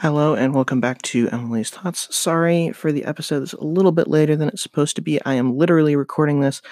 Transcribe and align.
Hello 0.00 0.36
and 0.36 0.54
welcome 0.54 0.80
back 0.80 1.02
to 1.02 1.28
Emily's 1.30 1.70
Thoughts. 1.70 2.14
Sorry 2.14 2.70
for 2.70 2.92
the 2.92 3.04
episode 3.04 3.40
that's 3.40 3.52
a 3.54 3.64
little 3.64 3.90
bit 3.90 4.06
later 4.06 4.36
than 4.36 4.46
it's 4.46 4.62
supposed 4.62 4.94
to 4.94 5.02
be. 5.02 5.20
I 5.24 5.34
am 5.34 5.56
literally 5.58 5.96
recording 5.96 6.38
this 6.38 6.62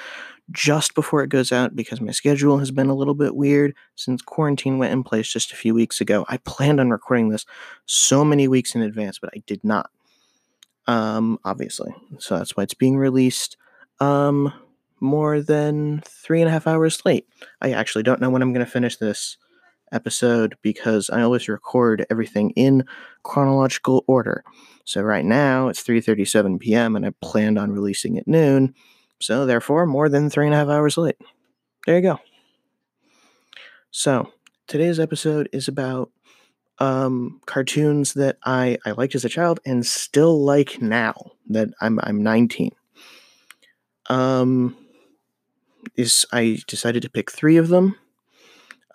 just 0.52 0.94
before 0.94 1.24
it 1.24 1.28
goes 1.28 1.50
out 1.50 1.74
because 1.74 2.00
my 2.00 2.12
schedule 2.12 2.58
has 2.58 2.70
been 2.70 2.86
a 2.86 2.94
little 2.94 3.14
bit 3.14 3.34
weird 3.34 3.74
since 3.96 4.22
quarantine 4.22 4.78
went 4.78 4.92
in 4.92 5.02
place 5.02 5.26
just 5.26 5.50
a 5.50 5.56
few 5.56 5.74
weeks 5.74 6.00
ago. 6.00 6.24
I 6.28 6.36
planned 6.36 6.78
on 6.78 6.90
recording 6.90 7.30
this 7.30 7.44
so 7.84 8.24
many 8.24 8.46
weeks 8.46 8.76
in 8.76 8.82
advance, 8.82 9.18
but 9.18 9.30
I 9.34 9.42
did 9.44 9.64
not. 9.64 9.90
Um, 10.86 11.40
obviously. 11.44 11.92
So 12.20 12.38
that's 12.38 12.56
why 12.56 12.62
it's 12.62 12.74
being 12.74 12.96
released 12.96 13.56
um 13.98 14.52
more 15.00 15.40
than 15.40 16.00
three 16.06 16.42
and 16.42 16.48
a 16.48 16.52
half 16.52 16.68
hours 16.68 17.04
late. 17.04 17.26
I 17.60 17.72
actually 17.72 18.04
don't 18.04 18.20
know 18.20 18.30
when 18.30 18.40
I'm 18.40 18.52
gonna 18.52 18.66
finish 18.66 18.98
this 18.98 19.36
episode 19.92 20.56
because 20.62 21.10
I 21.10 21.22
always 21.22 21.48
record 21.48 22.06
everything 22.10 22.50
in 22.50 22.84
chronological 23.22 24.04
order. 24.06 24.44
So 24.84 25.02
right 25.02 25.24
now 25.24 25.68
it's 25.68 25.82
3:37 25.82 26.60
p.m. 26.60 26.96
and 26.96 27.06
I 27.06 27.12
planned 27.20 27.58
on 27.58 27.72
releasing 27.72 28.18
at 28.18 28.28
noon. 28.28 28.74
So 29.20 29.46
therefore, 29.46 29.86
more 29.86 30.08
than 30.08 30.30
three 30.30 30.46
and 30.46 30.54
a 30.54 30.58
half 30.58 30.68
hours 30.68 30.96
late. 30.96 31.16
There 31.86 31.96
you 31.96 32.02
go. 32.02 32.20
So 33.90 34.32
today's 34.66 35.00
episode 35.00 35.48
is 35.52 35.68
about 35.68 36.10
um, 36.78 37.40
cartoons 37.46 38.14
that 38.14 38.36
I, 38.44 38.76
I 38.84 38.92
liked 38.92 39.14
as 39.14 39.24
a 39.24 39.30
child 39.30 39.60
and 39.64 39.86
still 39.86 40.44
like 40.44 40.80
now 40.82 41.14
that 41.48 41.70
I'm 41.80 41.98
I'm 42.02 42.22
19. 42.22 42.70
Um, 44.08 44.76
is 45.96 46.26
I 46.32 46.58
decided 46.66 47.02
to 47.02 47.10
pick 47.10 47.30
three 47.30 47.56
of 47.56 47.68
them 47.68 47.96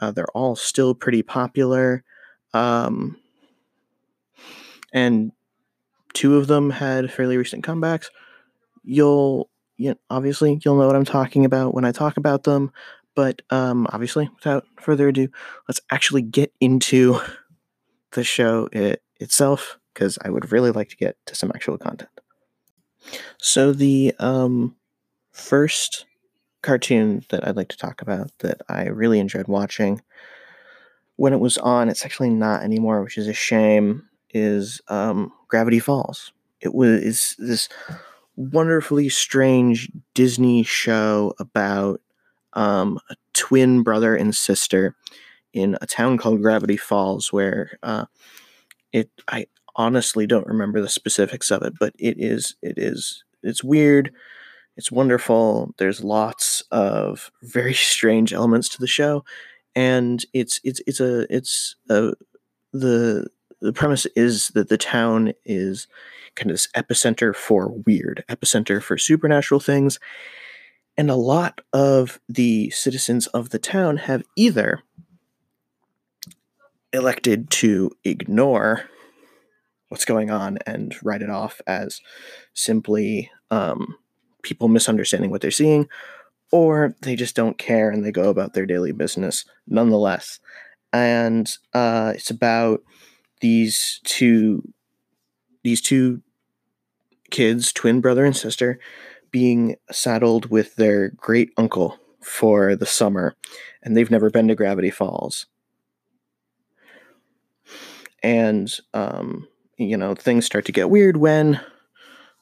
uh, 0.02 0.12
they're 0.12 0.32
all 0.32 0.55
still 0.55 0.94
pretty 0.94 1.22
popular. 1.22 2.04
Um, 2.54 3.18
and 4.91 5.32
two 6.14 6.38
of 6.38 6.48
them 6.48 6.72
had 6.72 7.12
fairly 7.12 7.38
recent 7.38 7.63
comebacks. 7.63 8.08
You'll, 8.84 9.49
you 9.77 9.91
know, 9.91 9.96
obviously, 10.10 10.60
you'll 10.66 10.77
know 10.77 10.88
what 10.88 10.96
I'm 10.96 11.05
talking 11.05 11.46
about 11.46 11.74
when 11.74 11.85
I 11.85 11.91
talk 11.91 12.18
about 12.18 12.43
them. 12.43 12.71
But 13.16 13.41
um, 13.49 13.88
obviously, 13.91 14.30
without 14.35 14.66
further 14.80 15.08
ado, 15.08 15.30
let's 15.68 15.82
actually 15.90 16.24
get 16.24 16.52
into 16.60 17.20
the 18.12 18.24
show 18.24 18.68
it, 18.71 19.02
itself 19.20 19.80
because 19.93 20.18
I 20.24 20.30
would 20.30 20.52
really 20.52 20.71
like 20.71 20.90
to 20.90 20.98
get 20.98 21.18
to 21.27 21.36
some 21.36 21.52
actual 21.54 21.77
content. 21.77 22.10
So 23.38 23.74
the 23.74 24.13
um, 24.20 24.76
first 25.32 26.05
cartoon 26.62 27.23
that 27.29 27.48
I'd 27.48 27.55
like 27.55 27.70
to 27.70 27.77
talk 27.77 28.01
about 28.01 28.31
that 28.40 28.62
I 28.70 28.87
really 28.87 29.20
enjoyed 29.20 29.48
watching 29.48 30.01
when 31.15 31.34
it 31.34 31.40
was 31.40 31.57
on. 31.57 31.90
It's 31.90 32.05
actually 32.05 32.29
not 32.29 32.63
anymore, 32.63 33.03
which 33.03 33.18
is 33.18 33.27
a 33.27 33.34
shame. 33.34 34.07
Is 34.34 34.81
um, 34.87 35.31
Gravity 35.49 35.79
Falls? 35.79 36.31
It 36.62 36.73
was 36.73 37.35
this 37.37 37.68
wonderfully 38.35 39.09
strange 39.09 39.91
Disney 40.13 40.63
show 40.63 41.34
about 41.37 42.01
um, 42.53 42.99
a 43.09 43.15
twin 43.34 43.84
brother 43.84 44.15
and 44.15 44.35
sister 44.35 44.96
in 45.53 45.77
a 45.81 45.87
town 45.87 46.18
called 46.18 46.41
Gravity 46.41 46.77
Falls, 46.77 47.34
where 47.34 47.77
uh, 47.84 48.05
it 48.93 49.09
I 49.27 49.48
honestly 49.75 50.27
don't 50.27 50.48
remember 50.48 50.81
the 50.81 50.90
specifics 50.90 51.51
of 51.51 51.62
it, 51.63 51.73
but 51.79 51.93
it 51.99 52.18
is 52.18 52.55
it 52.62 52.77
is 52.77 53.23
it's 53.43 53.63
weird 53.63 54.13
it's 54.77 54.91
wonderful. 54.91 55.74
There's 55.77 56.04
lots 56.04 56.64
of 56.72 57.32
very 57.41 57.74
strange 57.74 58.34
elements 58.34 58.70
to 58.70 58.80
the 58.80 58.88
show, 58.88 59.24
and 59.76 60.26
it's 60.34 60.60
it's 60.64 60.82
it's 60.88 61.00
a 61.00 61.34
it's 61.34 61.76
a 61.90 62.14
the 62.74 63.27
the 63.62 63.74
premise 63.74 64.06
is 64.16 64.50
that 64.50 64.69
the 64.69 64.78
town 64.78 65.34
is 65.46 65.88
kind 66.36 66.50
of 66.50 66.56
this 66.56 66.69
epicenter 66.75 67.36
for 67.36 67.69
weird, 67.86 68.24
epicenter 68.30 68.81
for 68.81 68.97
supernatural 68.97 69.59
things, 69.59 70.00
and 70.98 71.12
a 71.12 71.16
lot 71.16 71.62
of 71.74 72.20
the 72.30 72.70
citizens 72.72 73.28
of 73.28 73.50
the 73.50 73.60
town 73.60 73.98
have 73.98 74.24
either 74.36 74.84
elected 76.94 77.50
to 77.50 77.92
ignore 78.04 78.84
what's 79.90 80.06
going 80.06 80.31
on 80.31 80.58
and 80.66 80.96
write 81.04 81.22
it 81.22 81.30
off 81.30 81.62
as 81.68 82.02
simply 82.54 83.30
um, 83.50 83.96
people 84.44 84.68
misunderstanding 84.68 85.31
what 85.31 85.41
they're 85.41 85.52
seeing, 85.52 85.88
or 86.52 86.96
they 87.02 87.16
just 87.16 87.35
don't 87.35 87.57
care 87.57 87.90
and 87.90 88.03
they 88.03 88.12
go 88.12 88.29
about 88.29 88.53
their 88.53 88.66
daily 88.66 88.91
business 88.91 89.46
nonetheless. 89.68 90.40
And 90.94 91.50
uh, 91.74 92.13
it's 92.16 92.29
about 92.29 92.81
these 93.40 94.00
two 94.03 94.62
these 95.63 95.81
two 95.81 96.22
kids, 97.30 97.72
twin 97.72 98.01
brother 98.01 98.25
and 98.25 98.35
sister, 98.35 98.80
being 99.31 99.75
saddled 99.91 100.50
with 100.50 100.75
their 100.75 101.09
great 101.09 101.51
uncle 101.56 101.97
for 102.22 102.75
the 102.75 102.85
summer, 102.85 103.35
and 103.81 103.96
they've 103.96 104.12
never 104.12 104.30
been 104.30 104.47
to 104.47 104.56
Gravity 104.56 104.90
Falls. 104.90 105.46
And 108.22 108.72
um, 108.94 109.47
you 109.78 109.97
know, 109.97 110.13
things 110.13 110.46
start 110.46 110.66
to 110.66 110.72
get 110.72 110.90
weird 110.90 111.18
when 111.18 111.59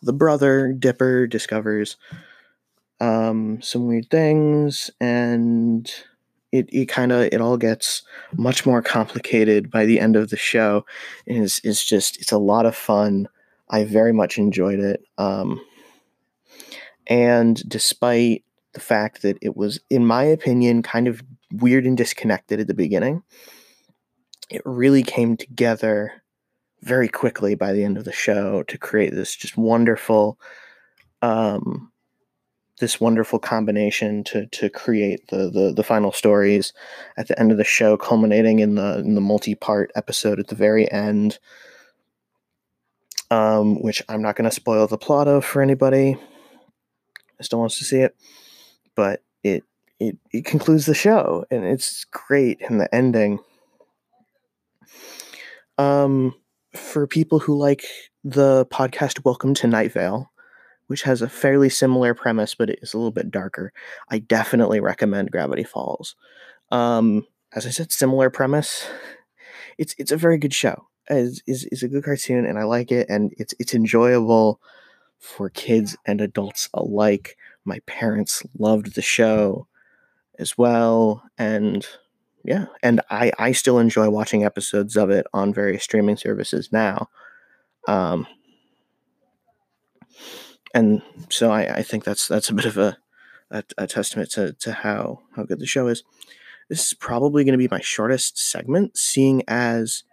the 0.02 0.14
brother 0.14 0.72
Dipper 0.74 1.28
discovers 1.28 1.98
um, 3.00 3.62
some 3.62 3.88
weird 3.88 4.10
things, 4.10 4.90
and 5.00 5.92
it, 6.52 6.70
it 6.72 6.88
kind 6.88 7.12
of 7.12 7.22
it 7.22 7.42
all 7.42 7.58
gets 7.58 8.04
much 8.36 8.66
more 8.66 8.82
complicated 8.82 9.70
by 9.70 9.86
the 9.86 10.00
end 10.00 10.16
of 10.16 10.30
the 10.30 10.38
show. 10.38 10.86
Is 11.26 11.60
is 11.64 11.84
just 11.84 12.20
it's 12.22 12.32
a 12.32 12.38
lot 12.38 12.66
of 12.66 12.76
fun. 12.76 13.28
I 13.70 13.84
very 13.84 14.14
much 14.14 14.38
enjoyed 14.38 14.80
it. 14.80 15.04
Um, 15.18 15.62
and 17.08 17.62
despite 17.68 18.44
the 18.74 18.80
fact 18.80 19.22
that 19.24 19.38
it 19.42 19.58
was, 19.58 19.80
in 19.90 20.06
my 20.06 20.24
opinion, 20.24 20.84
kind 20.84 21.08
of 21.08 21.22
weird 21.52 21.86
and 21.86 21.98
disconnected 21.98 22.60
at 22.60 22.68
the 22.68 22.74
beginning, 22.74 23.24
it 24.50 24.62
really 24.66 25.04
came 25.04 25.38
together 25.38 26.24
very 26.82 27.08
quickly 27.10 27.56
by 27.56 27.74
the 27.74 27.84
end 27.84 27.98
of 27.98 28.06
the 28.06 28.12
show 28.12 28.64
to 28.64 28.78
create 28.78 29.14
this 29.14 29.36
just 29.36 29.58
wonderful 29.58 30.40
um 31.22 31.92
this 32.80 33.00
wonderful 33.00 33.40
combination 33.40 34.24
to 34.24 34.46
to 34.48 34.70
create 34.70 35.28
the, 35.28 35.50
the 35.50 35.74
the 35.76 35.84
final 35.84 36.12
stories 36.12 36.74
at 37.18 37.28
the 37.28 37.38
end 37.40 37.52
of 37.52 37.58
the 37.58 37.64
show 37.64 37.98
culminating 37.98 38.60
in 38.60 38.76
the 38.76 39.00
in 39.00 39.16
the 39.16 39.22
multi-part 39.22 39.92
episode 39.96 40.40
at 40.40 40.48
the 40.48 40.56
very 40.56 40.90
end. 40.92 41.40
Um 43.30 43.82
which 43.82 44.02
I'm 44.10 44.22
not 44.22 44.36
going 44.36 44.50
to 44.50 44.56
spoil 44.56 44.88
the 44.88 44.98
plot 44.98 45.28
of 45.28 45.46
for 45.46 45.62
anybody 45.62 46.18
that 47.38 47.44
still 47.44 47.60
wants 47.60 47.78
to 47.80 47.86
see 47.86 48.00
it 48.00 48.16
but 48.96 49.22
it 49.44 49.64
it 50.00 50.18
it 50.32 50.46
concludes 50.46 50.86
the 50.86 50.96
show 50.96 51.46
and 51.52 51.66
it's 51.66 52.06
great 52.06 52.62
in 52.62 52.78
the 52.78 52.94
ending. 52.96 53.40
Um 55.78 56.34
for 56.74 57.08
people 57.08 57.40
who 57.40 57.58
like 57.58 57.84
the 58.24 58.66
podcast 58.68 59.26
Welcome 59.26 59.54
to 59.56 59.68
Night 59.68 59.92
Vale, 59.92 60.32
which 60.88 61.04
has 61.04 61.22
a 61.22 61.30
fairly 61.30 61.70
similar 61.70 62.14
premise, 62.14 62.56
but 62.56 62.70
it 62.70 62.80
is 62.82 62.94
a 62.94 62.98
little 62.98 63.12
bit 63.12 63.32
darker, 63.32 63.74
I 64.10 64.20
definitely 64.20 64.80
recommend 64.80 65.32
Gravity 65.32 65.64
Falls. 65.64 66.16
Um, 66.72 67.26
as 67.54 67.66
I 67.66 67.70
said, 67.70 67.92
similar 67.92 68.30
premise. 68.30 68.88
It's 69.78 69.96
it's 69.98 70.12
a 70.12 70.18
very 70.18 70.38
good 70.38 70.54
show. 70.54 70.88
It's, 71.10 71.42
is 71.48 71.66
is 71.72 71.84
a 71.84 71.88
good 71.88 72.04
cartoon, 72.04 72.46
and 72.46 72.60
I 72.60 72.64
like 72.64 72.92
it, 72.92 73.10
and 73.10 73.34
it's 73.38 73.54
it's 73.60 73.74
enjoyable 73.74 74.60
for 75.18 75.50
kids 75.50 75.98
and 76.06 76.22
adults 76.22 76.70
alike. 76.74 77.38
My 77.66 77.80
parents 77.88 78.44
loved 78.58 78.96
the 78.96 79.02
show 79.02 79.68
as 80.38 80.58
well, 80.58 81.24
and 81.38 81.88
yeah, 82.44 82.66
and 82.82 83.02
I 83.10 83.32
I 83.38 83.52
still 83.52 83.80
enjoy 83.80 84.10
watching 84.10 84.44
episodes 84.44 84.96
of 84.96 85.10
it 85.10 85.26
on 85.34 85.54
various 85.54 85.84
streaming 85.84 86.18
services 86.18 86.70
now. 86.72 87.10
Um, 87.88 88.28
and 90.74 91.02
so 91.30 91.52
I, 91.52 91.78
I 91.78 91.84
think 91.84 92.04
that's 92.04 92.28
that's 92.28 92.50
a 92.50 92.54
bit 92.54 92.66
of 92.66 92.78
a, 92.78 92.98
a, 93.52 93.64
a 93.78 93.88
testament 93.88 94.32
to, 94.32 94.54
to 94.54 94.72
how 94.72 95.22
how 95.36 95.44
good 95.44 95.60
the 95.60 95.66
show 95.66 95.88
is. 95.88 96.04
This 96.70 96.88
is 96.88 96.94
probably 96.94 97.44
going 97.44 97.54
to 97.54 97.58
be 97.58 97.68
my 97.70 97.82
shortest 97.82 98.38
segment, 98.38 98.96
seeing 98.96 99.44
as 99.48 100.04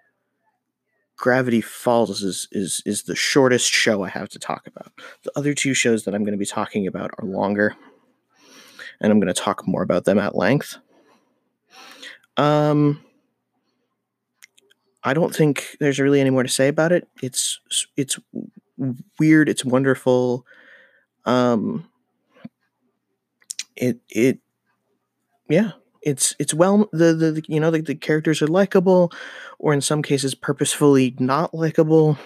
Gravity 1.17 1.61
Falls 1.61 2.23
is, 2.23 2.49
is 2.53 2.83
is 2.87 3.05
the 3.05 3.17
shortest 3.17 3.71
show 3.71 4.03
I 4.03 4.09
have 4.09 4.29
to 4.31 4.39
talk 4.39 4.67
about. 4.67 4.93
The 5.23 5.33
other 5.37 5.55
two 5.55 5.75
shows 5.75 6.05
that 6.05 6.15
I'm 6.15 6.23
going 6.23 6.33
to 6.33 6.39
be 6.39 6.47
talking 6.47 6.87
about 6.87 7.11
are 7.19 7.27
longer, 7.27 7.75
and 9.01 9.13
I'm 9.13 9.21
going 9.21 9.33
to 9.33 9.41
talk 9.41 9.67
more 9.67 9.83
about 9.83 10.05
them 10.05 10.19
at 10.19 10.35
length. 10.35 10.79
Um, 12.37 13.03
I 15.03 15.15
don't 15.15 15.35
think 15.35 15.77
there's 15.81 15.99
really 16.01 16.21
any 16.21 16.31
more 16.31 16.43
to 16.43 16.49
say 16.49 16.69
about 16.69 16.93
it. 16.93 17.09
It's 17.23 17.61
it's 17.97 18.19
weird. 19.19 19.49
It's 19.49 19.65
wonderful. 19.65 20.47
Um, 21.25 21.89
it 23.77 23.99
it 24.09 24.39
yeah, 25.49 25.73
it's 26.07 26.35
it's 26.39 26.55
well 26.55 26.89
the 26.93 27.13
the, 27.13 27.33
the 27.33 27.43
you 27.49 27.61
know 27.61 27.71
the, 27.71 27.83
the 27.83 27.95
characters 27.95 28.41
are 28.41 28.47
likable 28.47 29.13
or 29.59 29.75
in 29.75 29.81
some 29.81 30.03
cases 30.03 30.35
purposefully 30.35 31.15
not 31.19 31.53
likable 31.53 32.17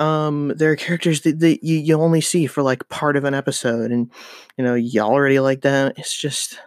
um 0.00 0.52
there 0.56 0.72
are 0.72 0.76
characters 0.76 1.20
that, 1.20 1.38
that 1.38 1.62
you, 1.62 1.78
you 1.78 1.94
only 1.94 2.20
see 2.20 2.46
for 2.46 2.62
like 2.62 2.88
part 2.88 3.16
of 3.16 3.24
an 3.24 3.34
episode 3.34 3.92
and 3.92 4.10
you 4.58 4.64
know 4.64 4.74
you 4.74 5.00
already 5.00 5.38
like 5.38 5.60
them 5.60 5.92
it's 5.96 6.16
just 6.16 6.58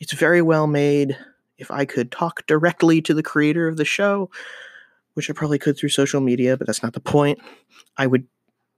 it's 0.00 0.12
very 0.12 0.42
well 0.42 0.66
made 0.66 1.16
if 1.58 1.70
i 1.70 1.84
could 1.84 2.10
talk 2.10 2.46
directly 2.46 3.00
to 3.00 3.14
the 3.14 3.22
creator 3.22 3.68
of 3.68 3.76
the 3.76 3.84
show 3.84 4.30
which 5.14 5.28
i 5.28 5.32
probably 5.32 5.58
could 5.58 5.76
through 5.76 5.88
social 5.88 6.20
media 6.20 6.56
but 6.56 6.66
that's 6.66 6.82
not 6.82 6.92
the 6.92 7.00
point 7.00 7.38
i 7.96 8.06
would 8.06 8.26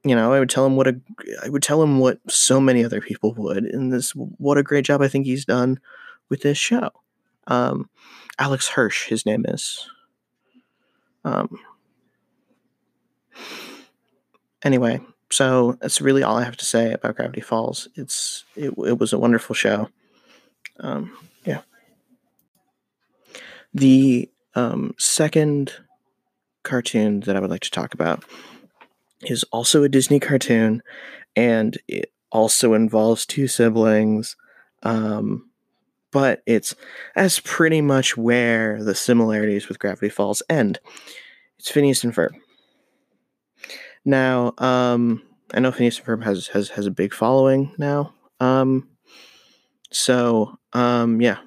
you 0.04 0.14
know 0.14 0.32
i 0.32 0.38
would 0.38 0.50
tell 0.50 0.64
him 0.64 0.76
what 0.76 0.88
a 0.88 1.00
i 1.44 1.48
would 1.48 1.62
tell 1.62 1.82
him 1.82 1.98
what 1.98 2.18
so 2.28 2.60
many 2.60 2.84
other 2.84 3.00
people 3.00 3.34
would 3.34 3.64
and 3.64 3.92
this 3.92 4.12
what 4.12 4.58
a 4.58 4.62
great 4.62 4.84
job 4.84 5.02
i 5.02 5.08
think 5.08 5.26
he's 5.26 5.44
done 5.44 5.78
with 6.28 6.42
this 6.42 6.58
show 6.58 6.90
um 7.46 7.88
alex 8.38 8.68
hirsch 8.68 9.08
his 9.08 9.26
name 9.26 9.44
is 9.46 9.88
um 11.24 11.58
anyway, 14.62 15.00
so 15.30 15.76
that's 15.80 16.00
really 16.00 16.22
all 16.22 16.36
I 16.36 16.44
have 16.44 16.56
to 16.58 16.64
say 16.64 16.92
about 16.92 17.16
Gravity 17.16 17.40
Falls. 17.40 17.88
It's 17.94 18.44
it, 18.56 18.72
it 18.86 18.98
was 18.98 19.12
a 19.12 19.18
wonderful 19.18 19.54
show. 19.54 19.88
Um, 20.80 21.16
yeah. 21.44 21.62
The 23.72 24.28
um, 24.54 24.94
second 24.98 25.72
cartoon 26.62 27.20
that 27.20 27.36
I 27.36 27.40
would 27.40 27.50
like 27.50 27.62
to 27.62 27.70
talk 27.70 27.94
about 27.94 28.24
is 29.22 29.44
also 29.44 29.82
a 29.82 29.88
Disney 29.88 30.20
cartoon, 30.20 30.82
and 31.36 31.78
it 31.86 32.12
also 32.32 32.74
involves 32.74 33.26
two 33.26 33.48
siblings. 33.48 34.36
Um, 34.82 35.50
but 36.10 36.42
it's 36.46 36.74
as 37.14 37.38
pretty 37.40 37.80
much 37.80 38.16
where 38.16 38.82
the 38.82 38.94
similarities 38.94 39.68
with 39.68 39.78
Gravity 39.78 40.08
Falls 40.08 40.42
end. 40.48 40.80
It's 41.58 41.70
Phineas 41.70 42.02
and 42.02 42.14
Ferb. 42.14 42.30
Now, 44.04 44.54
um, 44.58 45.22
I 45.52 45.60
know 45.60 45.70
Phineas 45.70 45.98
and 45.98 46.06
Ferb 46.06 46.24
has 46.24 46.48
has 46.48 46.70
has 46.70 46.86
a 46.86 46.90
big 46.90 47.12
following 47.14 47.72
now. 47.78 48.14
Um, 48.40 48.88
so 49.92 50.58
um, 50.72 51.20
yeah, 51.20 51.38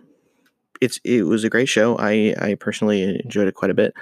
it's 0.81 0.99
it 1.03 1.23
was 1.23 1.43
a 1.43 1.49
great 1.49 1.69
show. 1.69 1.97
I 1.97 2.35
I 2.39 2.55
personally 2.55 3.19
enjoyed 3.23 3.47
it 3.47 3.55
quite 3.55 3.71
a 3.71 3.75
bit. 3.75 3.93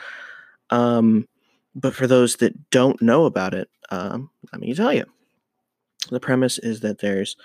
Um, 0.70 1.28
but 1.76 1.94
for 1.96 2.08
those 2.08 2.38
that 2.38 2.70
don't 2.70 3.02
know 3.02 3.26
about 3.26 3.54
it, 3.54 3.70
um, 3.90 4.30
let 4.52 4.62
me 4.62 4.74
tell 4.74 4.94
you. 4.94 5.06
The 6.10 6.20
premise 6.20 6.58
is 6.58 6.80
that 6.82 7.00
there's 7.00 7.36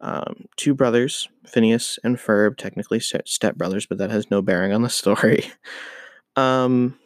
um, 0.00 0.44
two 0.56 0.74
brothers, 0.74 1.28
Phineas 1.46 1.98
and 2.04 2.16
Ferb, 2.16 2.56
technically 2.56 3.00
step 3.00 3.56
brothers, 3.56 3.86
but 3.86 3.98
that 3.98 4.10
has 4.10 4.30
no 4.30 4.42
bearing 4.42 4.72
on 4.72 4.82
the 4.82 4.90
story. 4.90 5.44
um, 6.36 6.98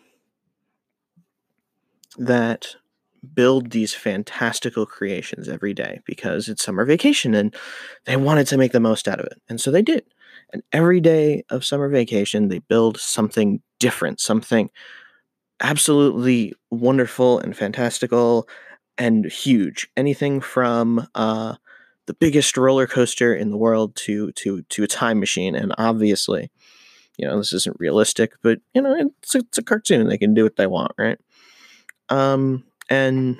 that 2.18 2.74
build 3.34 3.70
these 3.70 3.94
fantastical 3.94 4.86
creations 4.86 5.48
every 5.48 5.74
day 5.74 6.00
because 6.04 6.48
it's 6.48 6.64
summer 6.64 6.84
vacation 6.84 7.34
and 7.34 7.54
they 8.04 8.16
wanted 8.16 8.46
to 8.48 8.58
make 8.58 8.72
the 8.72 8.80
most 8.80 9.08
out 9.08 9.20
of 9.20 9.26
it. 9.26 9.40
And 9.48 9.60
so 9.60 9.70
they 9.70 9.82
did. 9.82 10.04
And 10.52 10.62
every 10.72 11.00
day 11.00 11.44
of 11.50 11.64
summer 11.64 11.88
vacation, 11.88 12.48
they 12.48 12.60
build 12.60 12.98
something 12.98 13.60
different, 13.78 14.20
something 14.20 14.70
absolutely 15.60 16.52
wonderful 16.70 17.38
and 17.38 17.56
fantastical 17.56 18.48
and 18.98 19.24
huge. 19.26 19.88
Anything 19.96 20.40
from 20.40 21.08
uh, 21.14 21.56
the 22.06 22.14
biggest 22.14 22.56
roller 22.56 22.86
coaster 22.86 23.34
in 23.34 23.50
the 23.50 23.56
world 23.56 23.94
to 23.96 24.32
to 24.32 24.62
to 24.62 24.84
a 24.84 24.88
time 24.88 25.20
machine. 25.20 25.54
And 25.54 25.74
obviously, 25.78 26.50
you 27.18 27.26
know, 27.26 27.36
this 27.38 27.52
isn't 27.52 27.76
realistic, 27.78 28.34
but 28.42 28.60
you 28.74 28.82
know, 28.82 28.94
it's 28.94 29.34
it's 29.34 29.58
a 29.58 29.62
cartoon. 29.62 30.08
They 30.08 30.18
can 30.18 30.34
do 30.34 30.44
what 30.44 30.56
they 30.56 30.66
want, 30.66 30.92
right? 30.98 31.18
Um, 32.08 32.64
and 32.88 33.38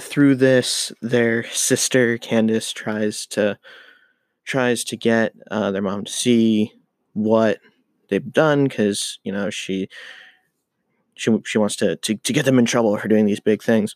through 0.00 0.36
this, 0.36 0.92
their 1.00 1.44
sister 1.44 2.18
Candace 2.18 2.72
tries 2.72 3.26
to 3.26 3.58
tries 4.44 4.84
to 4.84 4.96
get 4.96 5.32
uh, 5.50 5.70
their 5.70 5.82
mom 5.82 6.04
to 6.04 6.12
see 6.12 6.72
what 7.14 7.58
they've 8.08 8.32
done 8.32 8.64
because 8.64 9.18
you 9.24 9.32
know 9.32 9.48
she 9.50 9.88
she 11.14 11.36
she 11.44 11.58
wants 11.58 11.76
to, 11.76 11.96
to 11.96 12.16
to 12.16 12.32
get 12.32 12.44
them 12.44 12.58
in 12.58 12.64
trouble 12.64 12.96
for 12.98 13.08
doing 13.08 13.26
these 13.26 13.40
big 13.40 13.62
things. 13.62 13.94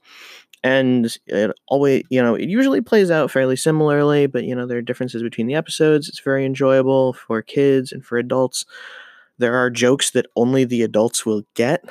And 0.65 1.17
it 1.27 1.53
always 1.69 2.05
you 2.11 2.23
know 2.23 2.35
it 2.35 2.49
usually 2.49 2.81
plays 2.81 3.11
out 3.11 3.31
fairly 3.31 3.57
similarly 3.57 4.27
but 4.27 4.45
you 4.45 4.55
know 4.55 4.67
there 4.67 4.79
are 4.79 4.83
differences 4.83 5.23
between 5.23 5.47
the 5.47 5.55
episodes. 5.55 6.09
It's 6.09 6.21
very 6.21 6.45
enjoyable 6.47 7.13
for 7.13 7.43
kids 7.43 7.93
and 7.93 8.05
for 8.05 8.19
adults. 8.19 8.65
There 9.39 9.57
are 9.57 9.71
jokes 9.71 10.11
that 10.13 10.27
only 10.37 10.65
the 10.65 10.83
adults 10.83 11.25
will 11.25 11.43
get 11.55 11.85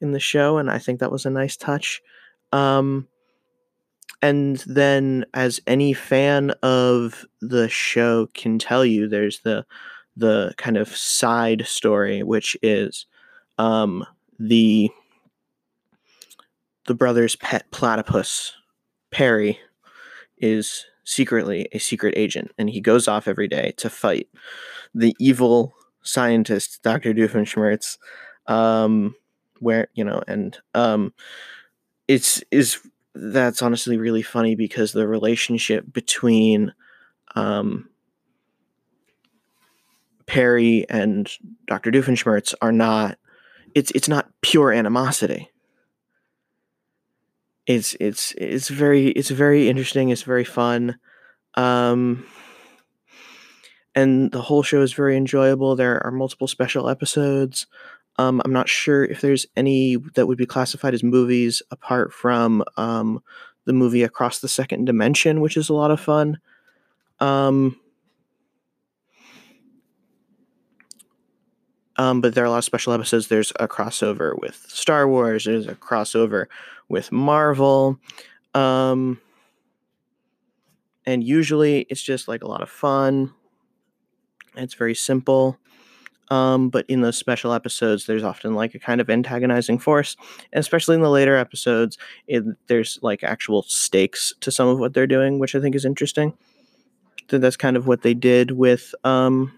in 0.00 0.12
the 0.12 0.20
show, 0.20 0.58
and 0.58 0.70
I 0.70 0.78
think 0.78 1.00
that 1.00 1.12
was 1.12 1.26
a 1.26 1.30
nice 1.30 1.56
touch. 1.56 2.00
Um, 2.52 3.08
and 4.22 4.56
then, 4.66 5.24
as 5.34 5.60
any 5.66 5.92
fan 5.92 6.50
of 6.62 7.24
the 7.40 7.68
show 7.68 8.28
can 8.34 8.58
tell 8.58 8.84
you, 8.84 9.08
there's 9.08 9.40
the 9.40 9.64
the 10.16 10.52
kind 10.56 10.76
of 10.76 10.96
side 10.96 11.64
story, 11.66 12.22
which 12.22 12.56
is 12.62 13.06
um, 13.58 14.04
the 14.38 14.90
the 16.86 16.94
brother's 16.94 17.36
pet 17.36 17.70
platypus, 17.70 18.54
Perry, 19.10 19.58
is 20.38 20.84
secretly 21.04 21.68
a 21.72 21.78
secret 21.78 22.14
agent, 22.16 22.50
and 22.58 22.68
he 22.70 22.80
goes 22.80 23.06
off 23.06 23.28
every 23.28 23.48
day 23.48 23.72
to 23.76 23.88
fight 23.88 24.28
the 24.94 25.14
evil 25.20 25.74
scientist, 26.02 26.82
Dr. 26.82 27.14
Doofenshmirtz, 27.14 27.98
um, 28.46 29.14
where 29.60 29.88
you 29.94 30.04
know 30.04 30.22
and 30.26 30.58
um 30.74 31.12
it's 32.06 32.42
is 32.50 32.78
that's 33.14 33.62
honestly 33.62 33.96
really 33.98 34.22
funny 34.22 34.54
because 34.54 34.92
the 34.92 35.06
relationship 35.06 35.92
between 35.92 36.72
um 37.34 37.88
Perry 40.26 40.84
and 40.90 41.30
Dr. 41.66 41.90
Doofenshmirtz 41.90 42.54
are 42.60 42.72
not 42.72 43.18
it's 43.74 43.90
it's 43.92 44.08
not 44.08 44.30
pure 44.42 44.72
animosity. 44.72 45.50
It's 47.66 47.94
it's 48.00 48.32
it's 48.38 48.68
very 48.68 49.08
it's 49.08 49.30
very 49.30 49.68
interesting, 49.68 50.10
it's 50.10 50.22
very 50.22 50.44
fun. 50.44 50.98
Um 51.54 52.26
and 53.94 54.30
the 54.30 54.42
whole 54.42 54.62
show 54.62 54.80
is 54.82 54.92
very 54.92 55.16
enjoyable. 55.16 55.74
There 55.74 56.04
are 56.04 56.12
multiple 56.12 56.46
special 56.46 56.88
episodes. 56.88 57.66
Um, 58.18 58.42
I'm 58.44 58.52
not 58.52 58.68
sure 58.68 59.04
if 59.04 59.20
there's 59.20 59.46
any 59.56 59.96
that 60.14 60.26
would 60.26 60.38
be 60.38 60.46
classified 60.46 60.92
as 60.92 61.04
movies 61.04 61.62
apart 61.70 62.12
from 62.12 62.64
um, 62.76 63.22
the 63.64 63.72
movie 63.72 64.02
Across 64.02 64.40
the 64.40 64.48
Second 64.48 64.86
Dimension, 64.86 65.40
which 65.40 65.56
is 65.56 65.68
a 65.68 65.74
lot 65.74 65.92
of 65.92 66.00
fun. 66.00 66.38
Um, 67.20 67.78
um, 71.96 72.20
but 72.20 72.34
there 72.34 72.42
are 72.42 72.46
a 72.46 72.50
lot 72.50 72.58
of 72.58 72.64
special 72.64 72.92
episodes. 72.92 73.28
There's 73.28 73.52
a 73.60 73.68
crossover 73.68 74.38
with 74.40 74.66
Star 74.68 75.08
Wars. 75.08 75.44
There's 75.44 75.68
a 75.68 75.74
crossover 75.74 76.46
with 76.88 77.12
Marvel. 77.12 78.00
Um, 78.54 79.20
and 81.06 81.22
usually 81.22 81.86
it's 81.88 82.02
just 82.02 82.26
like 82.26 82.42
a 82.42 82.48
lot 82.48 82.62
of 82.62 82.68
fun. 82.68 83.32
It's 84.56 84.74
very 84.74 84.94
simple. 84.94 85.58
Um, 86.30 86.68
but 86.68 86.84
in 86.88 87.00
those 87.00 87.16
special 87.16 87.52
episodes, 87.52 88.06
there's 88.06 88.22
often 88.22 88.54
like 88.54 88.74
a 88.74 88.78
kind 88.78 89.00
of 89.00 89.08
antagonizing 89.08 89.78
force, 89.78 90.16
and 90.52 90.60
especially 90.60 90.94
in 90.94 91.00
the 91.00 91.10
later 91.10 91.36
episodes, 91.36 91.96
it, 92.26 92.44
there's 92.66 92.98
like 93.02 93.22
actual 93.24 93.62
stakes 93.62 94.34
to 94.40 94.50
some 94.50 94.68
of 94.68 94.78
what 94.78 94.92
they're 94.92 95.06
doing, 95.06 95.38
which 95.38 95.54
I 95.54 95.60
think 95.60 95.74
is 95.74 95.84
interesting. 95.86 96.36
So 97.30 97.38
that's 97.38 97.56
kind 97.56 97.76
of 97.76 97.86
what 97.86 98.02
they 98.02 98.14
did 98.14 98.52
with 98.52 98.94
um, 99.04 99.52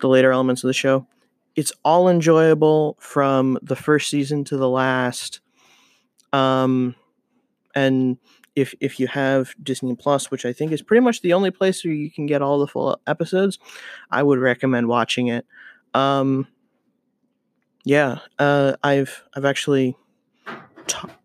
the 0.00 0.08
later 0.08 0.32
elements 0.32 0.64
of 0.64 0.68
the 0.68 0.74
show. 0.74 1.06
It's 1.56 1.72
all 1.84 2.08
enjoyable 2.08 2.96
from 2.98 3.58
the 3.62 3.76
first 3.76 4.10
season 4.10 4.44
to 4.44 4.56
the 4.56 4.68
last. 4.68 5.40
Um, 6.32 6.94
and 7.74 8.18
if 8.56 8.74
if 8.80 9.00
you 9.00 9.06
have 9.08 9.54
Disney 9.62 9.94
Plus, 9.94 10.30
which 10.30 10.44
I 10.44 10.52
think 10.52 10.72
is 10.72 10.82
pretty 10.82 11.00
much 11.00 11.20
the 11.22 11.32
only 11.32 11.50
place 11.50 11.84
where 11.84 11.92
you 11.92 12.10
can 12.10 12.26
get 12.26 12.42
all 12.42 12.58
the 12.58 12.66
full 12.66 13.00
episodes, 13.06 13.58
I 14.10 14.22
would 14.22 14.38
recommend 14.38 14.88
watching 14.88 15.28
it. 15.28 15.46
Um, 15.92 16.46
yeah, 17.84 18.18
uh, 18.38 18.74
I've 18.82 19.24
I've 19.36 19.44
actually 19.44 19.96
ta- 20.86 21.16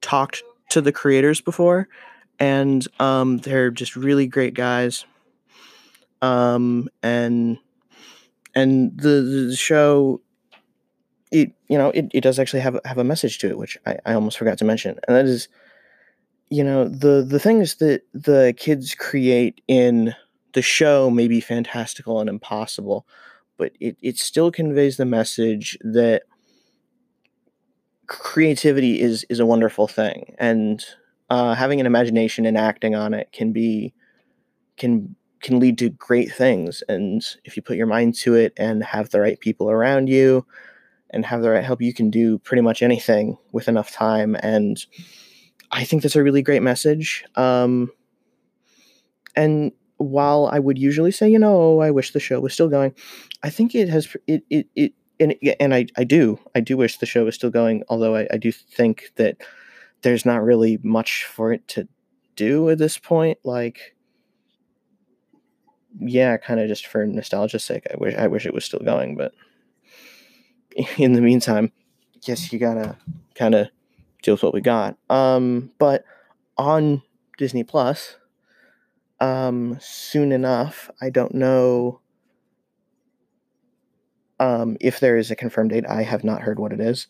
talked 0.00 0.42
to 0.70 0.80
the 0.80 0.92
creators 0.92 1.40
before, 1.40 1.88
and 2.38 2.86
um, 3.00 3.38
they're 3.38 3.70
just 3.70 3.96
really 3.96 4.26
great 4.26 4.54
guys. 4.54 5.04
Um, 6.22 6.88
and 7.02 7.58
and 8.54 8.96
the, 8.98 9.48
the 9.48 9.56
show 9.56 10.20
it 11.30 11.52
you 11.68 11.78
know 11.78 11.90
it, 11.90 12.10
it 12.12 12.20
does 12.22 12.38
actually 12.38 12.60
have 12.60 12.78
have 12.84 12.98
a 12.98 13.04
message 13.04 13.38
to 13.38 13.48
it 13.48 13.58
which 13.58 13.78
I, 13.86 13.96
I 14.04 14.14
almost 14.14 14.36
forgot 14.36 14.58
to 14.58 14.64
mention 14.64 14.98
and 15.06 15.16
that 15.16 15.26
is 15.26 15.48
you 16.50 16.64
know 16.64 16.88
the 16.88 17.24
the 17.26 17.38
things 17.38 17.76
that 17.76 18.02
the 18.12 18.54
kids 18.56 18.94
create 18.94 19.60
in 19.68 20.14
the 20.52 20.62
show 20.62 21.10
may 21.10 21.28
be 21.28 21.40
fantastical 21.40 22.20
and 22.20 22.28
impossible, 22.28 23.06
but 23.56 23.72
it, 23.80 23.96
it 24.02 24.18
still 24.18 24.50
conveys 24.50 24.96
the 24.96 25.04
message 25.04 25.78
that 25.82 26.22
creativity 28.08 29.00
is 29.00 29.24
is 29.30 29.38
a 29.38 29.46
wonderful 29.46 29.86
thing 29.86 30.34
and 30.38 30.84
uh, 31.30 31.54
having 31.54 31.78
an 31.78 31.86
imagination 31.86 32.44
and 32.44 32.58
acting 32.58 32.96
on 32.96 33.14
it 33.14 33.30
can 33.32 33.52
be 33.52 33.94
can 34.76 35.14
can 35.40 35.60
lead 35.60 35.78
to 35.78 35.90
great 35.90 36.32
things 36.32 36.82
and 36.88 37.24
if 37.44 37.56
you 37.56 37.62
put 37.62 37.76
your 37.76 37.86
mind 37.86 38.16
to 38.16 38.34
it 38.34 38.52
and 38.56 38.82
have 38.82 39.10
the 39.10 39.20
right 39.20 39.38
people 39.38 39.70
around 39.70 40.08
you 40.08 40.44
and 41.10 41.24
have 41.24 41.40
the 41.40 41.50
right 41.50 41.62
help 41.62 41.80
you 41.80 41.94
can 41.94 42.10
do 42.10 42.36
pretty 42.38 42.62
much 42.62 42.82
anything 42.82 43.38
with 43.52 43.68
enough 43.68 43.92
time 43.92 44.36
and 44.42 44.86
i 45.72 45.84
think 45.84 46.02
that's 46.02 46.16
a 46.16 46.22
really 46.22 46.42
great 46.42 46.62
message 46.62 47.24
um, 47.36 47.90
and 49.36 49.72
while 49.96 50.46
i 50.46 50.58
would 50.58 50.78
usually 50.78 51.10
say 51.10 51.28
you 51.28 51.38
know 51.38 51.80
i 51.80 51.90
wish 51.90 52.12
the 52.12 52.20
show 52.20 52.40
was 52.40 52.52
still 52.52 52.68
going 52.68 52.94
i 53.42 53.50
think 53.50 53.74
it 53.74 53.88
has 53.88 54.16
it 54.26 54.42
it, 54.50 54.66
it 54.74 54.92
and 55.20 55.34
and 55.60 55.74
I, 55.74 55.86
I 55.96 56.04
do 56.04 56.40
I 56.54 56.60
do 56.60 56.76
wish 56.76 56.96
the 56.96 57.06
show 57.06 57.24
was 57.24 57.34
still 57.34 57.50
going. 57.50 57.84
Although 57.88 58.16
I, 58.16 58.26
I 58.32 58.36
do 58.38 58.50
think 58.50 59.12
that 59.16 59.36
there's 60.02 60.24
not 60.24 60.42
really 60.42 60.78
much 60.82 61.24
for 61.24 61.52
it 61.52 61.68
to 61.68 61.86
do 62.34 62.70
at 62.70 62.78
this 62.78 62.96
point. 62.96 63.38
Like, 63.44 63.94
yeah, 66.00 66.38
kind 66.38 66.58
of 66.58 66.68
just 66.68 66.86
for 66.86 67.06
nostalgia's 67.06 67.64
sake. 67.64 67.86
I 67.92 67.96
wish 67.98 68.14
I 68.16 68.26
wish 68.26 68.46
it 68.46 68.54
was 68.54 68.64
still 68.64 68.80
going, 68.80 69.16
but 69.16 69.32
in 70.96 71.12
the 71.12 71.20
meantime, 71.20 71.70
guess 72.24 72.52
you 72.52 72.58
gotta 72.58 72.96
kind 73.34 73.54
of 73.54 73.68
with 74.26 74.42
what 74.42 74.54
we 74.54 74.60
got. 74.60 74.96
Um, 75.08 75.70
but 75.78 76.04
on 76.58 77.02
Disney 77.38 77.64
Plus, 77.64 78.16
um, 79.20 79.78
soon 79.80 80.32
enough, 80.32 80.90
I 81.00 81.10
don't 81.10 81.34
know 81.34 82.00
um, 84.40 84.78
if 84.80 85.00
there 85.00 85.16
is 85.16 85.30
a 85.30 85.36
confirmed 85.36 85.70
date, 85.70 85.84
I 85.86 86.02
have 86.02 86.24
not 86.24 86.40
heard 86.40 86.58
what 86.58 86.72
it 86.72 86.80
is, 86.80 87.06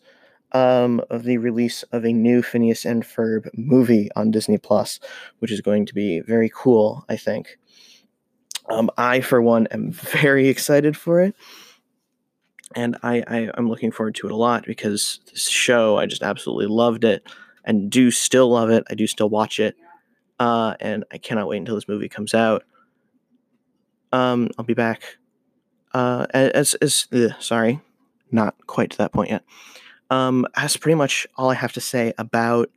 um, 0.51 1.01
of 1.09 1.23
the 1.23 1.37
release 1.37 1.83
of 1.83 2.05
a 2.05 2.11
new 2.11 2.43
Phineas 2.43 2.85
and 2.85 3.03
Ferb 3.03 3.49
movie 3.53 4.09
on 4.15 4.31
Disney 4.31 4.57
Plus, 4.57 4.99
which 5.39 5.51
is 5.51 5.61
going 5.61 5.85
to 5.85 5.93
be 5.93 6.19
very 6.19 6.51
cool, 6.53 7.05
I 7.07 7.15
think. 7.15 7.57
Um, 8.69 8.91
I, 8.97 9.21
for 9.21 9.41
one, 9.41 9.67
am 9.67 9.91
very 9.91 10.49
excited 10.49 10.97
for 10.97 11.21
it. 11.21 11.35
And 12.75 12.97
I, 13.03 13.23
I, 13.27 13.51
I'm 13.55 13.69
looking 13.69 13.91
forward 13.91 14.15
to 14.15 14.27
it 14.27 14.31
a 14.31 14.35
lot 14.35 14.65
because 14.65 15.19
this 15.31 15.47
show, 15.47 15.97
I 15.97 16.05
just 16.05 16.23
absolutely 16.23 16.67
loved 16.67 17.03
it 17.03 17.27
and 17.63 17.89
do 17.89 18.11
still 18.11 18.49
love 18.49 18.69
it. 18.69 18.83
I 18.89 18.95
do 18.95 19.07
still 19.07 19.29
watch 19.29 19.59
it. 19.59 19.75
Uh, 20.39 20.75
and 20.79 21.05
I 21.11 21.17
cannot 21.17 21.47
wait 21.47 21.57
until 21.57 21.75
this 21.75 21.87
movie 21.87 22.09
comes 22.09 22.33
out. 22.33 22.63
Um, 24.11 24.49
I'll 24.57 24.65
be 24.65 24.73
back 24.73 25.17
uh, 25.93 26.25
as 26.33 26.73
as 26.75 27.07
uh, 27.13 27.29
sorry, 27.39 27.81
not 28.31 28.55
quite 28.67 28.91
to 28.91 28.97
that 28.97 29.13
point 29.13 29.29
yet. 29.29 29.43
Um, 30.09 30.45
that's 30.55 30.77
pretty 30.77 30.95
much 30.95 31.27
all 31.37 31.49
I 31.49 31.53
have 31.53 31.73
to 31.73 31.81
say 31.81 32.13
about 32.17 32.69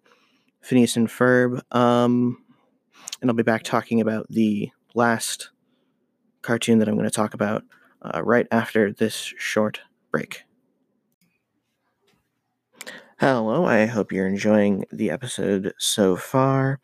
Phineas 0.61 0.97
and 0.97 1.09
Ferb. 1.09 1.61
Um, 1.75 2.45
and 3.21 3.31
I'll 3.31 3.37
be 3.37 3.43
back 3.43 3.63
talking 3.63 4.01
about 4.01 4.27
the 4.31 4.71
last 4.95 5.51
cartoon 6.43 6.79
that 6.79 6.89
I'm 6.89 6.95
going 6.95 7.09
to 7.09 7.11
talk 7.11 7.35
about 7.35 7.65
uh, 8.04 8.23
right 8.23 8.46
after 8.50 8.92
this 8.92 9.32
short 9.38 9.80
break. 10.11 10.42
Hello, 13.18 13.64
I 13.64 13.87
hope 13.87 14.12
you're 14.12 14.26
enjoying 14.26 14.84
the 14.92 15.11
episode 15.11 15.73
so 15.78 16.16
far. 16.16 16.80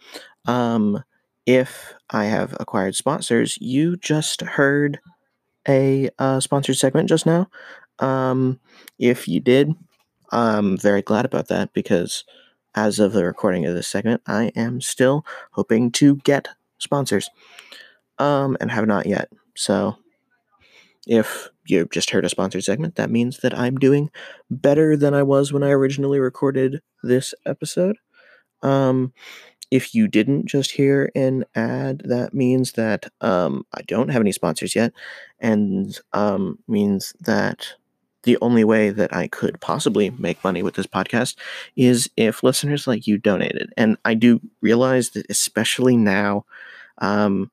Um, 0.47 1.03
if 1.45 1.95
I 2.11 2.25
have 2.27 2.57
acquired 2.61 2.95
sponsors, 2.95 3.59
you 3.61 3.97
just 3.97 4.41
heard 4.41 5.01
a 5.69 6.09
uh, 6.19 6.41
sponsored 6.41 6.77
segment 6.77 7.09
just 7.09 7.27
now. 7.27 7.49
Um, 7.99 8.61
if 8.99 9.29
you 9.29 9.41
did, 9.41 9.75
I'm 10.31 10.79
very 10.79 11.03
glad 11.03 11.25
about 11.25 11.49
that 11.49 11.73
because 11.73 12.25
as 12.75 12.99
of 12.99 13.13
the 13.13 13.25
recording 13.25 13.67
of 13.67 13.75
this 13.75 13.89
segment, 13.89 14.23
I 14.27 14.53
am 14.57 14.81
still 14.81 15.27
hoping 15.53 15.91
to 15.93 16.17
get 16.17 16.49
sponsors 16.79 17.29
um, 18.19 18.57
and 18.61 18.71
have 18.71 18.87
not 18.87 19.07
yet. 19.07 19.29
So 19.57 19.97
if 21.07 21.49
you 21.67 21.89
just 21.93 22.11
heard 22.11 22.25
a 22.25 22.29
sponsored 22.29 22.65
segment, 22.65 22.97
that 22.97 23.11
means 23.11 23.39
that 23.39 23.57
I'm 23.59 23.77
doing 23.79 24.11
better 24.51 24.97
than 24.97 25.15
I 25.15 25.23
was 25.23 25.53
when 25.53 25.63
I 25.63 25.71
originally 25.71 26.21
recorded 26.21 26.83
this 27.03 27.35
episode. 27.47 27.97
Um, 28.63 29.13
if 29.71 29.95
you 29.95 30.09
didn't 30.09 30.47
just 30.47 30.73
hear 30.73 31.11
an 31.15 31.45
ad, 31.55 32.03
that 32.05 32.35
means 32.35 32.73
that 32.73 33.07
um, 33.21 33.65
I 33.75 33.83
don't 33.83 34.09
have 34.11 34.21
any 34.21 34.33
sponsors 34.33 34.75
yet, 34.75 34.93
and 35.39 35.99
um, 36.13 36.59
means 36.69 37.15
that 37.21 37.69
the 38.25 38.37
only 38.43 38.65
way 38.65 38.91
that 38.91 39.15
I 39.15 39.29
could 39.29 39.61
possibly 39.61 40.11
make 40.11 40.45
money 40.45 40.63
with 40.63 40.75
this 40.75 40.87
podcast 40.87 41.37
is 41.77 42.11
if 42.17 42.43
listeners 42.43 42.87
like 42.87 43.07
you 43.07 43.17
donated. 43.17 43.73
And 43.77 43.97
I 44.05 44.15
do 44.15 44.41
realize 44.61 45.11
that, 45.11 45.27
especially 45.31 45.97
now, 45.97 46.45
um, 46.99 47.51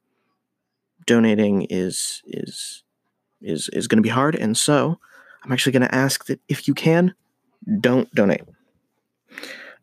donating 1.05 1.63
is 1.69 2.21
is 2.25 2.83
is 3.41 3.69
is 3.73 3.87
going 3.87 3.97
to 3.97 4.03
be 4.03 4.09
hard, 4.09 4.35
and 4.35 4.57
so 4.57 4.99
I'm 5.43 5.51
actually 5.51 5.73
going 5.73 5.87
to 5.87 5.95
ask 5.95 6.25
that 6.25 6.39
if 6.47 6.67
you 6.67 6.73
can, 6.73 7.13
don't 7.79 8.13
donate 8.13 8.43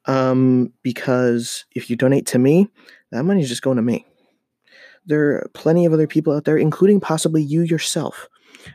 um, 0.06 0.72
because 0.82 1.64
if 1.72 1.88
you 1.88 1.96
donate 1.96 2.26
to 2.26 2.38
me, 2.38 2.68
that 3.10 3.24
money 3.24 3.42
is 3.42 3.48
just 3.48 3.62
going 3.62 3.76
to 3.76 3.82
me. 3.82 4.06
There 5.06 5.36
are 5.36 5.50
plenty 5.54 5.84
of 5.84 5.92
other 5.92 6.06
people 6.06 6.34
out 6.34 6.44
there, 6.44 6.56
including 6.56 7.00
possibly 7.00 7.42
you 7.42 7.62
yourself, 7.62 8.28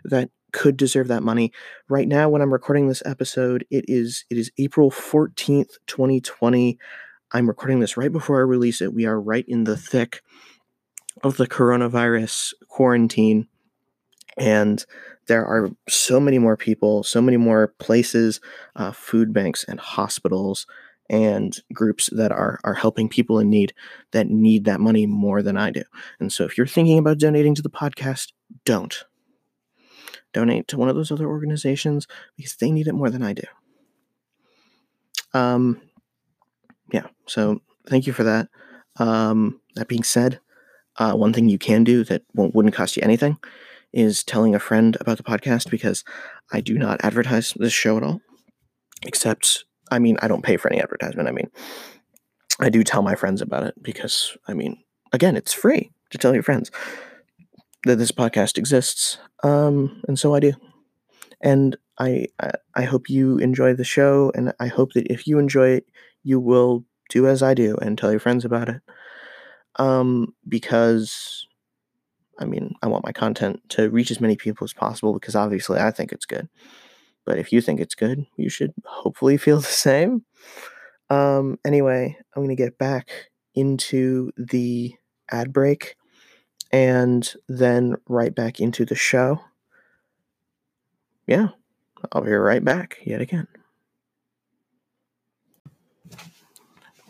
that 0.06 0.30
could 0.52 0.78
deserve 0.78 1.08
that 1.08 1.24
money. 1.24 1.52
Right 1.88 2.08
now, 2.08 2.30
when 2.30 2.42
I'm 2.42 2.54
recording 2.54 2.88
this 2.88 3.04
episode, 3.06 3.66
it 3.72 3.86
is 3.88 4.26
it 4.30 4.38
is 4.38 4.52
April 4.58 4.92
14th, 4.92 5.78
2020. 5.88 6.78
I'm 7.32 7.48
recording 7.48 7.80
this 7.80 7.98
right 7.98 8.12
before 8.12 8.40
I 8.40 8.44
release 8.44 8.82
it. 8.82 8.94
We 8.94 9.06
are 9.06 9.20
right 9.20 9.46
in 9.48 9.64
the 9.64 9.78
thick 9.78 10.22
of 11.24 11.38
the 11.38 11.48
coronavirus 11.48 12.54
quarantine. 12.68 13.48
And 14.40 14.84
there 15.28 15.46
are 15.46 15.70
so 15.88 16.20
many 16.20 16.40
more 16.40 16.58
people, 16.58 17.04
so 17.04 17.22
many 17.22 17.38
more 17.38 17.76
places, 17.78 18.40
uh, 18.76 18.92
food 18.92 19.34
banks 19.34 19.64
and 19.66 19.80
hospitals 19.80 20.66
and 21.10 21.58
groups 21.74 22.10
that 22.14 22.32
are 22.32 22.60
are 22.64 22.76
helping 22.76 23.10
people 23.10 23.40
in 23.40 23.50
need 23.50 23.74
that 24.12 24.28
need 24.28 24.66
that 24.66 24.80
money 24.80 25.06
more 25.06 25.42
than 25.42 25.58
I 25.58 25.72
do. 25.72 25.84
And 26.20 26.32
so 26.32 26.46
if 26.46 26.58
you're 26.58 26.68
thinking 26.68 26.98
about 26.98 27.18
donating 27.18 27.56
to 27.56 27.62
the 27.62 27.70
podcast, 27.70 28.32
don't. 28.66 29.04
Donate 30.34 30.68
to 30.68 30.78
one 30.78 30.90
of 30.90 30.96
those 30.96 31.12
other 31.12 31.28
organizations 31.28 32.08
because 32.38 32.56
they 32.56 32.72
need 32.72 32.88
it 32.88 32.94
more 32.94 33.10
than 33.10 33.24
I 33.24 33.34
do. 33.34 33.44
Um 35.34 35.82
yeah, 36.94 37.08
so 37.28 37.62
thank 37.88 38.08
you 38.08 38.14
for 38.14 38.24
that. 38.24 38.48
Um 38.98 39.62
that 39.76 39.88
being 39.88 40.04
said, 40.04 40.40
uh, 40.98 41.14
one 41.14 41.34
thing 41.34 41.50
you 41.50 41.58
can 41.58 41.84
do 41.84 42.04
that 42.04 42.24
won't, 42.36 42.54
wouldn't 42.54 42.76
cost 42.76 42.96
you 42.96 43.04
anything 43.04 43.38
is 43.94 44.24
telling 44.24 44.54
a 44.54 44.60
friend 44.60 44.98
about 45.00 45.18
the 45.18 45.24
podcast 45.24 45.70
because 45.70 46.04
I 46.52 46.62
do 46.62 46.78
not 46.78 47.04
advertise 47.04 47.54
this 47.54 47.74
show 47.74 47.98
at 47.98 48.04
all, 48.04 48.22
except 49.06 49.66
I 49.92 50.00
mean, 50.00 50.18
I 50.22 50.28
don't 50.28 50.44
pay 50.44 50.58
for 50.58 50.72
any 50.72 50.82
advertisement. 50.82 51.28
I 51.28 51.32
mean, 51.32 51.50
I 52.60 52.70
do 52.70 52.84
tell 52.84 53.02
my 53.02 53.16
friends 53.16 53.42
about 53.42 53.64
it 53.64 53.76
because, 53.82 54.38
I 54.48 54.54
mean, 54.54 54.84
again, 55.14 55.36
it's 55.36 55.54
free 55.54 55.92
to 56.12 56.18
tell 56.18 56.34
your 56.34 56.44
friends 56.44 56.72
that 57.86 57.98
this 57.98 58.12
podcast 58.12 58.58
exists. 58.58 59.18
Um, 59.44 60.02
and 60.08 60.20
so 60.20 60.36
I 60.36 60.40
do. 60.40 60.54
And 61.42 61.78
I, 61.98 62.28
I, 62.40 62.52
I 62.76 62.84
hope 62.84 63.10
you 63.10 63.38
enjoy 63.38 63.74
the 63.74 63.86
show, 63.86 64.32
and 64.36 64.54
I 64.60 64.68
hope 64.68 64.94
that 64.94 65.12
if 65.12 65.26
you 65.26 65.40
enjoy 65.40 65.70
it, 65.70 65.86
you 66.24 66.40
will 66.40 66.86
do 67.10 67.28
as 67.28 67.42
I 67.42 67.54
do 67.54 67.78
and 67.82 67.98
tell 67.98 68.12
your 68.12 68.20
friends 68.20 68.44
about 68.44 68.70
it. 68.70 68.82
Um, 69.78 70.34
because, 70.48 71.48
I 72.40 72.46
mean, 72.46 72.74
I 72.82 72.88
want 72.88 73.06
my 73.06 73.12
content 73.12 73.62
to 73.70 73.90
reach 73.90 74.12
as 74.12 74.22
many 74.22 74.36
people 74.36 74.66
as 74.66 74.74
possible 74.74 75.14
because 75.14 75.36
obviously 75.36 75.80
I 75.80 75.92
think 75.92 76.12
it's 76.12 76.26
good. 76.26 76.50
But 77.26 77.38
if 77.38 77.52
you 77.52 77.62
think 77.62 77.80
it's 77.80 77.96
good, 77.96 78.26
you 78.38 78.50
should 78.50 78.74
hopefully 78.86 79.38
feel 79.38 79.58
the 79.62 79.68
same. 79.68 80.26
Um, 81.10 81.60
anyway, 81.66 82.18
I'm 82.36 82.44
going 82.44 82.56
to 82.56 82.62
get 82.62 82.78
back 82.78 83.12
into 83.56 84.32
the 84.38 84.94
ad 85.30 85.52
break 85.52 85.96
and 86.72 87.32
then 87.48 87.96
right 88.08 88.34
back 88.34 88.60
into 88.60 88.86
the 88.86 88.96
show. 88.96 89.42
Yeah, 91.28 91.50
I'll 92.12 92.22
be 92.22 92.32
right 92.32 92.64
back 92.64 92.98
yet 93.04 93.22
again. 93.22 93.48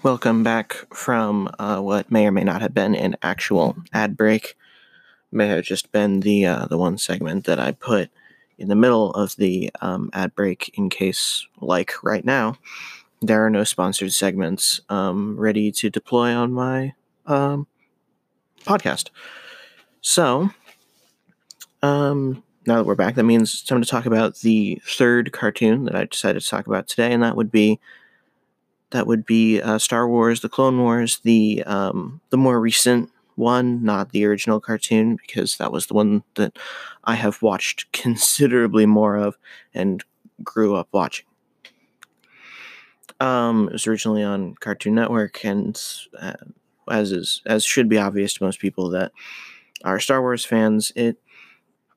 Welcome 0.01 0.43
back 0.43 0.85
from 0.93 1.49
uh, 1.59 1.81
what 1.81 2.09
may 2.09 2.25
or 2.25 2.31
may 2.31 2.45
not 2.45 2.61
have 2.61 2.73
been 2.73 2.95
an 2.95 3.17
actual 3.21 3.75
ad 3.91 4.15
break. 4.15 4.55
May 5.31 5.47
have 5.47 5.63
just 5.63 5.91
been 5.91 6.21
the 6.21 6.45
uh, 6.45 6.65
the 6.65 6.77
one 6.77 6.97
segment 6.97 7.45
that 7.45 7.59
I 7.59 7.71
put 7.71 8.09
in 8.57 8.67
the 8.67 8.75
middle 8.75 9.11
of 9.11 9.35
the 9.37 9.71
um, 9.81 10.09
ad 10.13 10.35
break 10.35 10.71
in 10.77 10.89
case, 10.89 11.47
like 11.61 12.03
right 12.03 12.25
now, 12.25 12.57
there 13.21 13.45
are 13.45 13.49
no 13.49 13.63
sponsored 13.63 14.13
segments 14.13 14.81
um, 14.89 15.39
ready 15.39 15.71
to 15.71 15.89
deploy 15.89 16.33
on 16.33 16.51
my 16.51 16.93
um, 17.25 17.67
podcast. 18.65 19.09
So, 20.01 20.49
um, 21.81 22.43
now 22.65 22.77
that 22.77 22.85
we're 22.85 22.95
back, 22.95 23.15
that 23.15 23.23
means 23.23 23.53
it's 23.53 23.63
time 23.63 23.81
to 23.81 23.87
talk 23.87 24.05
about 24.05 24.37
the 24.39 24.81
third 24.85 25.31
cartoon 25.31 25.85
that 25.85 25.95
I 25.95 26.05
decided 26.05 26.41
to 26.41 26.49
talk 26.49 26.67
about 26.67 26.87
today, 26.87 27.11
and 27.11 27.23
that 27.23 27.35
would 27.35 27.51
be 27.51 27.79
that 28.91 29.07
would 29.07 29.25
be 29.25 29.61
uh, 29.61 29.77
Star 29.77 30.07
Wars: 30.07 30.41
The 30.41 30.49
Clone 30.49 30.79
Wars, 30.79 31.19
the 31.19 31.63
um, 31.65 32.21
the 32.29 32.37
more 32.37 32.59
recent 32.59 33.09
one, 33.39 33.83
not 33.83 34.11
the 34.11 34.25
original 34.25 34.59
cartoon, 34.59 35.15
because 35.15 35.57
that 35.57 35.71
was 35.71 35.87
the 35.87 35.93
one 35.95 36.23
that 36.35 36.57
I 37.05 37.15
have 37.15 37.41
watched 37.41 37.91
considerably 37.93 38.85
more 38.85 39.15
of 39.15 39.37
and 39.73 40.03
grew 40.43 40.75
up 40.75 40.89
watching. 40.91 41.25
Um, 43.19 43.67
it 43.67 43.73
was 43.73 43.87
originally 43.87 44.23
on 44.23 44.55
Cartoon 44.59 44.95
Network, 44.95 45.43
and 45.43 45.81
uh, 46.19 46.33
as 46.89 47.11
is 47.11 47.41
as 47.45 47.65
should 47.65 47.89
be 47.89 47.97
obvious 47.97 48.33
to 48.35 48.43
most 48.43 48.59
people 48.59 48.89
that 48.91 49.11
are 49.83 49.99
Star 49.99 50.21
Wars 50.21 50.45
fans, 50.45 50.91
it 50.95 51.17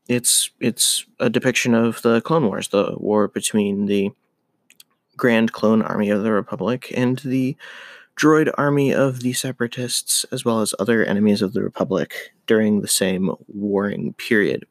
it's 0.09 0.51
it's 0.61 1.07
a 1.21 1.31
depiction 1.31 1.75
of 1.75 2.03
the 2.03 2.21
Clone 2.23 2.47
Wars, 2.47 2.69
the 2.69 2.95
war 2.97 3.29
between 3.29 3.87
the 3.87 4.11
Grand 5.17 5.53
Clone 5.53 5.83
Army 5.83 6.11
of 6.11 6.23
the 6.23 6.33
Republic 6.33 6.93
and 6.97 7.19
the 7.19 7.57
droid 8.17 8.53
army 8.59 8.93
of 8.93 9.21
the 9.21 9.33
Separatists, 9.33 10.25
as 10.33 10.45
well 10.45 10.61
as 10.61 10.75
other 10.79 11.05
enemies 11.05 11.43
of 11.43 11.53
the 11.53 11.63
Republic 11.63 12.33
during 12.47 12.81
the 12.81 12.89
same 12.89 13.35
warring 13.49 14.15
period. 14.15 14.67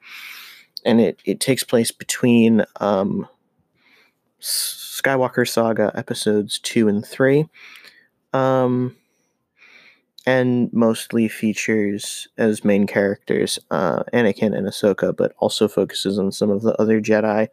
And 0.86 1.00
it, 1.00 1.22
it 1.26 1.40
takes 1.40 1.64
place 1.64 1.92
between 1.92 2.66
um, 2.80 3.28
Skywalker 4.40 5.48
Saga 5.48 5.92
episodes 5.96 6.60
two 6.60 6.88
and 6.88 7.06
three, 7.06 7.48
um, 8.34 8.96
and 10.26 10.72
mostly 10.72 11.28
features 11.28 12.28
as 12.38 12.64
main 12.64 12.86
characters 12.86 13.58
uh, 13.72 14.04
Anakin 14.14 14.56
and 14.56 14.68
Ahsoka, 14.68 15.16
but 15.16 15.34
also 15.40 15.68
focuses 15.68 16.20
on 16.20 16.32
some 16.32 16.50
of 16.50 16.62
the 16.62 16.80
other 16.80 17.02
Jedi, 17.02 17.48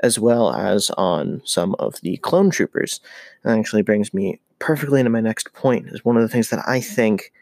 as 0.00 0.18
well 0.18 0.52
as 0.52 0.90
on 0.90 1.40
some 1.44 1.74
of 1.78 2.00
the 2.02 2.18
clone 2.18 2.50
troopers. 2.50 3.00
And 3.44 3.58
actually 3.58 3.82
brings 3.82 4.12
me 4.12 4.40
perfectly 4.62 5.00
into 5.00 5.10
my 5.10 5.20
next 5.20 5.52
point. 5.52 5.88
Is 5.88 6.04
one 6.04 6.16
of 6.16 6.22
the 6.22 6.28
things 6.28 6.50
that 6.50 6.62
I 6.66 6.80
think 6.80 7.32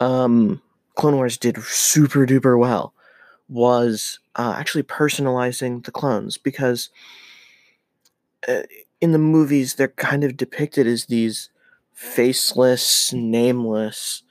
um, 0.00 0.60
Clone 0.96 1.14
Wars 1.14 1.38
did 1.38 1.62
super 1.62 2.26
duper 2.26 2.58
well 2.58 2.92
was 3.48 4.18
uh, 4.34 4.54
actually 4.58 4.82
personalizing 4.82 5.84
the 5.84 5.92
clones 5.92 6.36
because 6.36 6.90
uh, 8.48 8.62
in 9.00 9.12
the 9.12 9.18
movies 9.18 9.74
they're 9.74 9.88
kind 9.88 10.24
of 10.24 10.36
depicted 10.36 10.88
as 10.88 11.06
these 11.06 11.50
faceless, 11.92 13.12
nameless, 13.12 14.24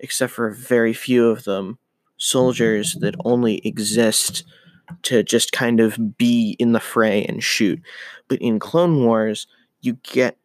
except 0.00 0.32
for 0.32 0.50
very 0.50 0.92
few 0.92 1.28
of 1.28 1.44
them, 1.44 1.78
soldiers 2.16 2.94
that 2.94 3.14
only 3.24 3.58
exist 3.66 4.42
to 5.02 5.22
just 5.22 5.52
kind 5.52 5.78
of 5.78 6.18
be 6.18 6.56
in 6.58 6.72
the 6.72 6.80
fray 6.80 7.24
and 7.24 7.42
shoot. 7.42 7.80
But 8.26 8.40
in 8.42 8.58
Clone 8.58 9.04
Wars, 9.04 9.46
you 9.80 9.96
get 10.02 10.36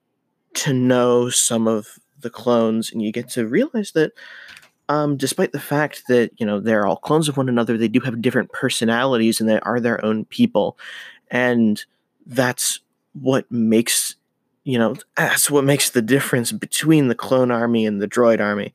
to 0.53 0.73
know 0.73 1.29
some 1.29 1.67
of 1.67 1.99
the 2.19 2.29
clones 2.29 2.91
and 2.91 3.01
you 3.01 3.11
get 3.11 3.29
to 3.29 3.47
realize 3.47 3.91
that 3.91 4.11
um, 4.89 5.17
despite 5.17 5.51
the 5.51 5.59
fact 5.59 6.03
that 6.07 6.31
you 6.37 6.45
know 6.45 6.59
they're 6.59 6.85
all 6.85 6.97
clones 6.97 7.29
of 7.29 7.37
one 7.37 7.47
another, 7.47 7.77
they 7.77 7.87
do 7.87 7.99
have 7.99 8.21
different 8.21 8.51
personalities 8.51 9.39
and 9.39 9.47
they 9.47 9.59
are 9.59 9.79
their 9.79 10.03
own 10.03 10.25
people, 10.25 10.79
and 11.29 11.85
that's 12.25 12.79
what 13.13 13.49
makes 13.51 14.15
you 14.63 14.79
know 14.79 14.95
that's 15.15 15.51
what 15.51 15.63
makes 15.63 15.91
the 15.91 16.01
difference 16.01 16.51
between 16.51 17.07
the 17.07 17.15
clone 17.15 17.51
army 17.51 17.85
and 17.85 18.01
the 18.01 18.07
droid 18.07 18.39
army 18.39 18.73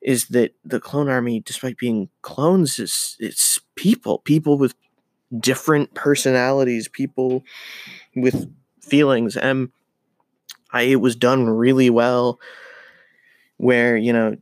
is 0.00 0.28
that 0.28 0.54
the 0.64 0.80
clone 0.80 1.08
army 1.08 1.40
despite 1.40 1.76
being 1.76 2.08
clones 2.22 2.78
is 2.78 3.16
it's 3.18 3.58
people 3.74 4.20
people 4.20 4.56
with 4.56 4.74
different 5.40 5.92
personalities 5.94 6.88
people 6.88 7.44
with 8.14 8.48
feelings. 8.90 9.36
And 9.36 9.70
I, 10.72 10.82
it 10.82 11.00
was 11.00 11.16
done 11.16 11.48
really 11.48 11.90
well 11.90 12.40
where 13.56 13.96
you 13.96 14.12
know 14.12 14.36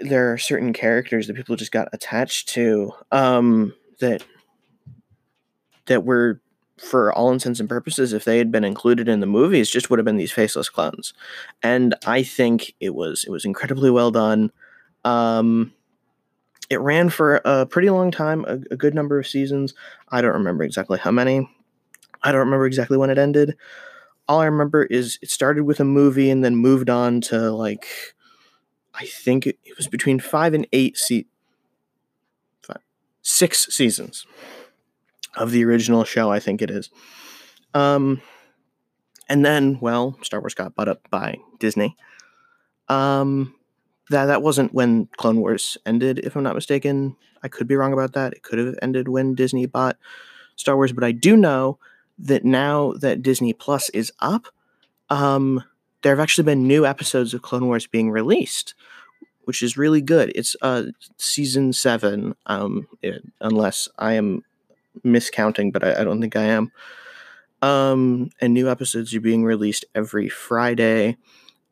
there 0.00 0.32
are 0.32 0.38
certain 0.38 0.72
characters 0.72 1.26
that 1.26 1.36
people 1.36 1.56
just 1.56 1.72
got 1.72 1.88
attached 1.92 2.48
to 2.50 2.92
um 3.12 3.74
that 4.00 4.24
that 5.86 6.04
were 6.04 6.40
for 6.82 7.12
all 7.12 7.30
intents 7.30 7.60
and 7.60 7.68
purposes, 7.68 8.12
if 8.12 8.24
they 8.24 8.38
had 8.38 8.50
been 8.50 8.64
included 8.64 9.08
in 9.08 9.20
the 9.20 9.26
movies, 9.26 9.70
just 9.70 9.88
would 9.88 9.98
have 9.98 10.04
been 10.04 10.16
these 10.16 10.32
faceless 10.32 10.68
clones. 10.68 11.14
And 11.62 11.94
I 12.06 12.22
think 12.22 12.74
it 12.80 12.94
was 12.94 13.24
it 13.24 13.30
was 13.30 13.44
incredibly 13.44 13.90
well 13.90 14.10
done. 14.10 14.50
Um, 15.04 15.72
it 16.70 16.80
ran 16.80 17.10
for 17.10 17.40
a 17.44 17.66
pretty 17.66 17.90
long 17.90 18.10
time, 18.10 18.44
a, 18.48 18.54
a 18.70 18.76
good 18.76 18.94
number 18.94 19.18
of 19.18 19.26
seasons. 19.26 19.74
I 20.08 20.20
don't 20.22 20.32
remember 20.32 20.64
exactly 20.64 20.98
how 20.98 21.10
many. 21.10 21.48
I 22.22 22.32
don't 22.32 22.40
remember 22.40 22.66
exactly 22.66 22.96
when 22.96 23.10
it 23.10 23.18
ended. 23.18 23.56
All 24.28 24.40
I 24.40 24.46
remember 24.46 24.84
is 24.84 25.18
it 25.20 25.30
started 25.30 25.64
with 25.64 25.80
a 25.80 25.84
movie 25.84 26.30
and 26.30 26.44
then 26.44 26.56
moved 26.56 26.88
on 26.88 27.20
to 27.22 27.50
like 27.50 27.86
I 28.94 29.06
think 29.06 29.46
it, 29.46 29.58
was 29.76 29.88
between 29.88 30.20
five 30.20 30.54
and 30.54 30.66
eight 30.72 30.96
se- 30.96 31.26
five, 32.62 32.82
six 33.22 33.66
seasons 33.74 34.26
of 35.36 35.50
the 35.50 35.64
original 35.64 36.04
show, 36.04 36.30
I 36.30 36.40
think 36.40 36.60
it 36.60 36.70
is. 36.70 36.90
Um, 37.74 38.20
and 39.28 39.44
then, 39.44 39.78
well, 39.80 40.18
Star 40.22 40.40
Wars 40.40 40.54
got 40.54 40.74
bought 40.74 40.88
up 40.88 41.08
by 41.10 41.38
Disney. 41.58 41.96
Um, 42.88 43.54
that 44.10 44.26
that 44.26 44.42
wasn't 44.42 44.74
when 44.74 45.08
Clone 45.16 45.40
Wars 45.40 45.78
ended, 45.86 46.18
if 46.18 46.36
I'm 46.36 46.42
not 46.42 46.54
mistaken. 46.54 47.16
I 47.42 47.48
could 47.48 47.66
be 47.66 47.76
wrong 47.76 47.92
about 47.92 48.12
that. 48.12 48.34
It 48.34 48.42
could 48.42 48.58
have 48.58 48.74
ended 48.82 49.08
when 49.08 49.34
Disney 49.34 49.64
bought 49.66 49.96
Star 50.56 50.76
Wars, 50.76 50.92
but 50.92 51.04
I 51.04 51.12
do 51.12 51.36
know 51.36 51.78
that 52.22 52.44
now 52.44 52.92
that 53.00 53.22
Disney 53.22 53.52
Plus 53.52 53.90
is 53.90 54.12
up, 54.20 54.46
um, 55.10 55.62
there 56.02 56.12
have 56.12 56.22
actually 56.22 56.44
been 56.44 56.66
new 56.66 56.86
episodes 56.86 57.34
of 57.34 57.42
Clone 57.42 57.66
Wars 57.66 57.86
being 57.86 58.10
released, 58.10 58.74
which 59.44 59.62
is 59.62 59.76
really 59.76 60.00
good. 60.00 60.32
It's 60.34 60.56
uh, 60.62 60.84
season 61.16 61.72
seven, 61.72 62.34
um, 62.46 62.86
it, 63.02 63.22
unless 63.40 63.88
I 63.98 64.14
am 64.14 64.42
miscounting, 65.04 65.72
but 65.72 65.84
I, 65.84 66.00
I 66.00 66.04
don't 66.04 66.20
think 66.20 66.36
I 66.36 66.44
am. 66.44 66.72
Um, 67.60 68.30
and 68.40 68.54
new 68.54 68.68
episodes 68.68 69.14
are 69.14 69.20
being 69.20 69.44
released 69.44 69.84
every 69.94 70.28
Friday. 70.28 71.16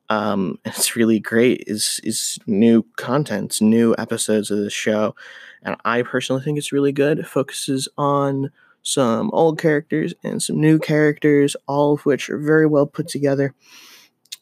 Um, 0.08 0.58
it's 0.64 0.96
really 0.96 1.20
great. 1.20 1.64
is 1.66 2.00
is 2.04 2.38
new 2.46 2.84
content, 2.96 3.60
new 3.60 3.94
episodes 3.98 4.50
of 4.50 4.58
the 4.58 4.70
show, 4.70 5.14
and 5.62 5.76
I 5.84 6.02
personally 6.02 6.42
think 6.42 6.58
it's 6.58 6.72
really 6.72 6.92
good. 6.92 7.18
It 7.18 7.26
focuses 7.26 7.88
on 7.96 8.50
some 8.82 9.30
old 9.32 9.58
characters 9.58 10.14
and 10.22 10.42
some 10.42 10.60
new 10.60 10.78
characters, 10.78 11.56
all 11.66 11.94
of 11.94 12.06
which 12.06 12.30
are 12.30 12.38
very 12.38 12.66
well 12.66 12.86
put 12.86 13.08
together 13.08 13.54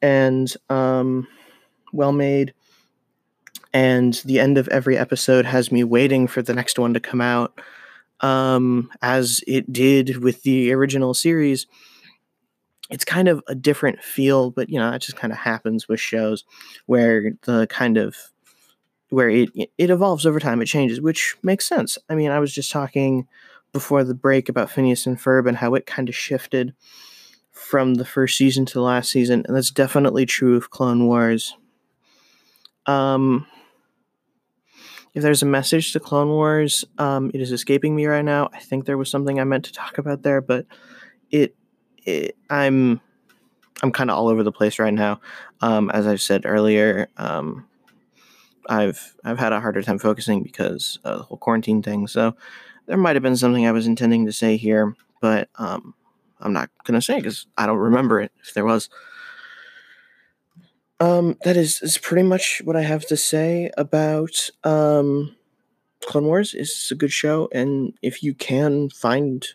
and 0.01 0.55
um, 0.71 1.27
well 1.93 2.13
made. 2.13 2.55
And 3.73 4.15
the 4.25 4.41
end 4.41 4.57
of 4.59 4.69
every 4.69 4.97
episode 4.97 5.45
has 5.45 5.71
me 5.71 5.85
waiting 5.85 6.27
for 6.27 6.43
the 6.43 6.55
next 6.55 6.79
one 6.79 6.95
to 6.95 7.01
come 7.01 7.21
out 7.21 7.61
um, 8.21 8.91
as 9.03 9.41
it 9.47 9.73
did 9.73 10.23
with 10.23 10.43
the 10.43 10.73
original 10.73 11.15
series. 11.15 11.67
It's 12.91 13.05
kind 13.05 13.29
of 13.29 13.43
a 13.47 13.55
different 13.55 14.03
feel, 14.03 14.51
but 14.51 14.71
you 14.71 14.79
know, 14.79 14.91
it 14.93 15.01
just 15.01 15.17
kind 15.17 15.33
of 15.33 15.39
happens 15.39 15.89
with 15.89 16.01
shows 16.01 16.45
where 16.87 17.33
the 17.43 17.67
kind 17.67 17.99
of 17.99 18.17
where 19.11 19.29
it 19.29 19.51
it 19.77 19.91
evolves 19.91 20.25
over 20.25 20.41
time, 20.41 20.63
it 20.63 20.67
changes, 20.67 21.01
which 21.01 21.37
makes 21.43 21.67
sense. 21.67 21.99
I 22.09 22.15
mean, 22.15 22.31
I 22.31 22.39
was 22.39 22.53
just 22.53 22.71
talking 22.71 23.29
before 23.73 24.05
the 24.05 24.15
break 24.15 24.49
about 24.49 24.71
Phineas 24.71 25.07
and 25.07 25.19
Ferb 25.19 25.47
and 25.47 25.57
how 25.57 25.75
it 25.75 25.87
kind 25.87 26.09
of 26.09 26.15
shifted 26.15 26.75
from 27.51 27.95
the 27.95 28.05
first 28.05 28.37
season 28.37 28.65
to 28.67 28.75
the 28.75 28.81
last 28.81 29.11
season, 29.11 29.45
and 29.47 29.57
that's 29.57 29.71
definitely 29.71 30.25
true 30.25 30.57
of 30.57 30.71
Clone 30.71 31.07
Wars. 31.07 31.57
Um, 32.87 33.47
if 35.15 35.23
there's 35.23 35.43
a 35.43 35.47
message 35.47 35.93
to 35.93 36.01
Clone 36.01 36.29
Wars, 36.29 36.85
um, 36.99 37.31
it 37.35 37.41
is 37.41 37.53
escaping 37.53 37.95
me 37.95 38.07
right 38.07 38.25
now. 38.25 38.49
I 38.53 38.61
think 38.61 38.85
there 38.85 38.97
was 38.97 39.11
something 39.11 39.41
I 39.41 39.45
meant 39.45 39.65
to 39.65 39.73
talk 39.73 39.99
about 39.99 40.23
there, 40.23 40.41
but 40.41 40.67
it, 41.31 41.55
it 42.05 42.37
I'm 42.49 43.01
I'm 43.83 43.93
kind 43.93 44.11
of 44.11 44.17
all 44.17 44.29
over 44.29 44.43
the 44.43 44.53
place 44.53 44.79
right 44.79 44.95
now. 44.95 45.21
Um, 45.61 45.91
as 45.91 46.07
I've 46.07 46.21
said 46.23 46.43
earlier, 46.45 47.09
um, 47.17 47.67
I've 48.69 49.17
I've 49.25 49.39
had 49.39 49.53
a 49.53 49.61
harder 49.61 49.83
time 49.83 49.99
focusing 49.99 50.43
because 50.43 50.99
of 51.05 51.19
the 51.19 51.25
whole 51.25 51.39
quarantine 51.39 51.83
thing. 51.83 52.07
So 52.07 52.37
there 52.89 52.97
might 52.97 53.15
have 53.15 53.23
been 53.23 53.37
something 53.37 53.67
I 53.67 53.73
was 53.73 53.87
intending 53.87 54.27
to 54.27 54.33
say 54.33 54.57
here, 54.57 54.97
but 55.21 55.49
um, 55.57 55.95
I'm 56.41 56.53
not 56.53 56.71
gonna 56.85 57.03
say 57.03 57.17
because 57.17 57.47
I 57.57 57.67
don't 57.67 57.79
remember 57.79 58.21
it 58.21 58.33
if 58.43 58.55
there 58.55 58.65
was. 58.65 58.89
Um, 60.99 61.37
that 61.45 61.57
is 61.57 61.81
is 61.83 61.99
pretty 61.99 62.27
much 62.27 62.61
what 62.65 62.75
I 62.75 62.83
have 62.83 63.07
to 63.07 63.17
say 63.17 63.71
about 63.77 64.51
um, 64.65 65.37
Clone 66.05 66.25
Wars. 66.25 66.55
It's 66.55 66.91
a 66.91 66.97
good 66.97 67.13
show, 67.13 67.49
and 67.53 67.93
if 68.03 68.23
you 68.23 68.35
can 68.35 68.91
find 68.91 69.47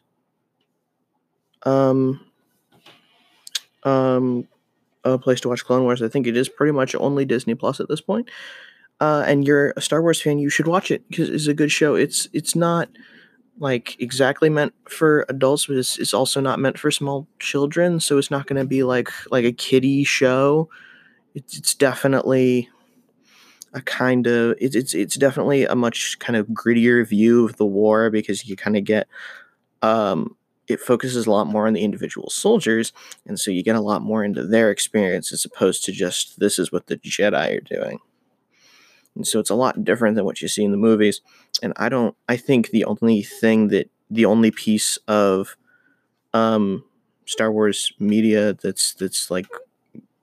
um, 1.64 2.22
um, 3.84 4.48
a 5.04 5.18
place 5.18 5.42
to 5.42 5.50
watch 5.50 5.66
Clone 5.66 5.84
Wars. 5.84 6.02
I 6.02 6.08
think 6.08 6.28
it 6.28 6.38
is 6.38 6.50
pretty 6.50 6.72
much 6.72 6.96
only 6.96 7.26
Disney 7.26 7.56
Plus 7.56 7.80
at 7.80 7.90
this 7.90 8.02
point. 8.02 8.30
Uh, 9.00 9.24
and 9.28 9.46
you're 9.46 9.74
a 9.76 9.82
Star 9.82 10.02
Wars 10.02 10.22
fan, 10.22 10.40
you 10.40 10.50
should 10.50 10.68
watch 10.68 10.92
it 10.92 11.08
because 11.10 11.30
it's 11.30 11.48
a 11.48 11.54
good 11.54 11.72
show. 11.72 11.96
It's 11.96 12.30
it's 12.32 12.56
not 12.56 12.90
like 13.60 14.00
exactly 14.00 14.50
meant 14.50 14.74
for 14.90 15.26
adults, 15.30 15.68
but 15.68 15.78
it's, 15.78 15.98
it's 15.98 16.14
also 16.14 16.42
not 16.42 16.60
meant 16.60 16.78
for 16.78 16.92
small 16.92 17.28
children. 17.40 18.00
So 18.00 18.18
it's 18.18 18.32
not 18.32 18.48
going 18.48 18.62
to 18.62 18.68
be 18.68 18.84
like 18.84 19.10
like 19.32 19.46
a 19.46 19.52
kiddie 19.52 20.04
show. 20.04 20.70
It's, 21.36 21.58
it's 21.58 21.76
definitely 21.76 22.70
a 23.74 23.82
kind 23.82 24.28
of 24.28 24.56
it's, 24.60 24.76
it's 24.76 24.94
it's 24.94 25.16
definitely 25.16 25.66
a 25.66 25.76
much 25.76 26.20
kind 26.20 26.36
of 26.36 26.48
grittier 26.48 27.08
view 27.08 27.46
of 27.46 27.58
the 27.58 27.66
war 27.66 28.10
because 28.10 28.48
you 28.48 28.56
kind 28.56 28.78
of 28.78 28.84
get 28.84 29.08
um 29.82 30.36
it 30.68 30.80
focuses 30.80 31.26
a 31.26 31.32
lot 31.32 31.48
more 31.48 31.68
on 31.68 31.74
the 31.74 31.84
individual 31.84 32.30
soldiers 32.30 32.94
and 33.26 33.40
so 33.40 33.52
you 33.52 33.64
get 33.64 33.76
a 33.76 33.82
lot 33.82 34.02
more 34.02 34.24
into 34.24 34.46
their 34.46 34.70
experience 34.70 35.34
as 35.34 35.44
opposed 35.44 35.84
to 35.84 35.92
just 35.92 36.40
this 36.40 36.60
is 36.60 36.72
what 36.72 36.88
the 36.88 36.98
jedi 36.98 37.58
are 37.58 37.62
doing 37.62 38.00
and 39.16 39.28
so 39.28 39.40
it's 39.40 39.50
a 39.50 39.56
lot 39.56 39.84
different 39.84 40.16
than 40.16 40.26
what 40.26 40.42
you 40.42 40.48
see 40.48 40.64
in 40.64 40.72
the 40.72 40.78
movies 40.78 41.22
and 41.62 41.74
i 41.78 41.90
don't 41.90 42.16
i 42.28 42.36
think 42.36 42.70
the 42.70 42.86
only 42.86 43.22
thing 43.22 43.68
that 43.70 43.90
the 44.10 44.26
only 44.26 44.52
piece 44.52 44.98
of 45.08 45.56
um 46.34 46.84
star 47.26 47.52
wars 47.52 47.94
media 48.00 48.54
that's 48.54 48.94
that's 48.94 49.30
like 49.32 49.48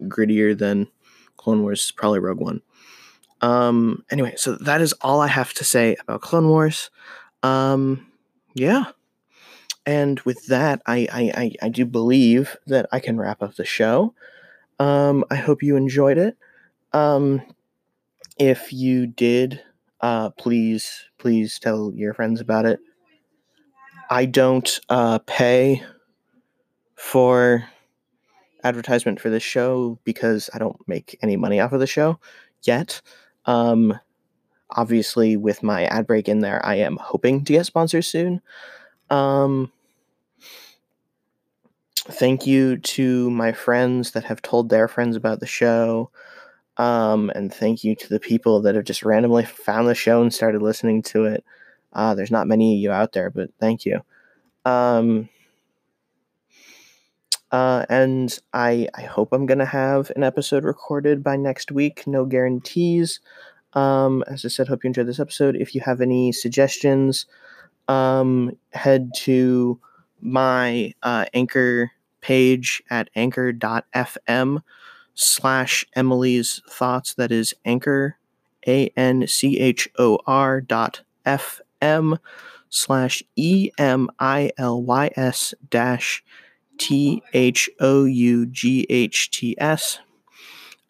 grittier 0.03 0.57
than 0.57 0.89
clone 1.37 1.63
wars 1.63 1.85
is 1.85 1.91
probably 1.93 2.19
rogue 2.19 2.41
one 2.41 2.63
um, 3.43 4.05
anyway, 4.11 4.35
so 4.37 4.57
that 4.57 4.81
is 4.81 4.93
all 5.01 5.21
I 5.21 5.29
have 5.29 5.55
to 5.55 5.65
say 5.65 5.97
about 6.01 6.21
Clone 6.21 6.49
Wars. 6.49 6.91
Um, 7.43 8.07
yeah. 8.55 8.87
And 9.87 10.21
with 10.21 10.47
that, 10.47 10.83
I, 10.87 11.09
I, 11.13 11.33
I, 11.35 11.53
I 11.63 11.69
do 11.69 11.87
believe 11.87 12.57
that 12.67 12.87
I 12.93 13.01
can 13.01 13.19
wrap 13.19 13.43
up 13.43 13.55
the 13.55 13.65
show. 13.65 14.15
Um, 14.79 15.25
I 15.31 15.37
hope 15.37 15.63
you 15.63 15.77
enjoyed 15.77 16.19
it. 16.19 16.37
Um, 16.93 17.43
if 18.41 18.73
you 18.73 19.07
did, 19.07 19.63
uh, 20.01 20.31
please, 20.31 21.05
please 21.19 21.59
tell 21.59 21.93
your 21.95 22.15
friends 22.15 22.41
about 22.41 22.65
it. 22.65 22.81
I 24.09 24.25
don't 24.25 24.81
uh, 24.89 25.19
pay 25.27 25.83
for 26.97 27.69
advertisement 28.65 29.21
for 29.21 29.29
this 29.29 29.43
show 29.43 29.99
because 30.05 30.49
I 30.55 30.59
don't 30.59 30.77
make 30.89 31.19
any 31.23 31.37
money 31.37 31.61
off 31.61 31.73
of 31.73 31.81
the 31.81 31.87
show 31.87 32.19
yet. 32.63 33.03
Um, 33.45 33.99
obviously, 34.71 35.37
with 35.37 35.63
my 35.63 35.85
ad 35.85 36.07
break 36.07 36.27
in 36.27 36.41
there, 36.41 36.65
I 36.65 36.77
am 36.77 36.97
hoping 36.97 37.45
to 37.45 37.53
get 37.53 37.67
sponsors 37.67 38.09
soon. 38.09 38.41
Um, 39.11 39.71
thank 41.95 42.47
you 42.47 42.79
to 42.79 43.31
my 43.31 43.53
friends 43.53 44.13
that 44.13 44.25
have 44.25 44.41
told 44.41 44.71
their 44.71 44.89
friends 44.89 45.15
about 45.15 45.41
the 45.41 45.47
show. 45.47 46.11
Um, 46.81 47.31
and 47.35 47.53
thank 47.53 47.85
you 47.85 47.95
to 47.95 48.09
the 48.09 48.19
people 48.19 48.63
that 48.63 48.75
have 48.75 48.85
just 48.85 49.03
randomly 49.03 49.45
found 49.45 49.87
the 49.87 49.95
show 49.95 50.23
and 50.23 50.33
started 50.33 50.63
listening 50.63 51.03
to 51.03 51.27
it. 51.27 51.45
Uh, 51.93 52.15
there's 52.15 52.31
not 52.31 52.47
many 52.47 52.75
of 52.75 52.81
you 52.81 52.91
out 52.91 53.13
there, 53.13 53.29
but 53.29 53.51
thank 53.61 53.85
you. 53.85 54.01
Um, 54.65 55.29
uh, 57.53 57.85
and 57.91 58.39
I, 58.55 58.89
I 58.95 59.03
hope 59.03 59.35
I'm 59.35 59.45
going 59.45 59.59
to 59.59 59.67
have 59.67 60.11
an 60.17 60.23
episode 60.23 60.65
recorded 60.65 61.23
by 61.23 61.37
next 61.37 61.71
week. 61.71 62.07
No 62.07 62.25
guarantees. 62.25 63.21
Um, 63.75 64.25
as 64.27 64.47
I 64.47 64.49
said, 64.49 64.69
hope 64.69 64.83
you 64.83 64.89
enjoyed 64.89 65.07
this 65.07 65.21
episode. 65.21 65.57
If 65.57 65.75
you 65.75 65.83
have 65.83 66.01
any 66.01 66.33
suggestions, 66.33 67.27
um, 67.89 68.57
head 68.73 69.11
to 69.17 69.79
my 70.23 70.95
uh, 71.03 71.27
anchor 71.35 71.91
page 72.23 72.83
at 72.89 73.11
anchor.fm 73.15 74.63
slash 75.15 75.87
Emily's 75.95 76.63
Thoughts. 76.69 77.15
That 77.15 77.33
is 77.33 77.55
anchor, 77.65 78.17
A 78.67 78.89
N 78.97 79.27
C 79.27 79.59
H 79.59 79.89
O 79.99 80.19
R 80.27 80.61
dot 80.61 81.03
F 81.25 81.61
M 81.81 82.19
slash 82.69 83.23
E 83.37 83.71
M 83.79 84.09
I 84.19 84.51
L 84.59 84.83
Y 84.83 85.11
S 85.17 85.55
dash 85.71 86.23
T 86.79 87.23
H 87.33 87.69
O 87.81 88.05
U 88.05 88.47
G 88.47 88.87
H 88.89 89.31
T 89.31 89.55
S. 89.59 89.99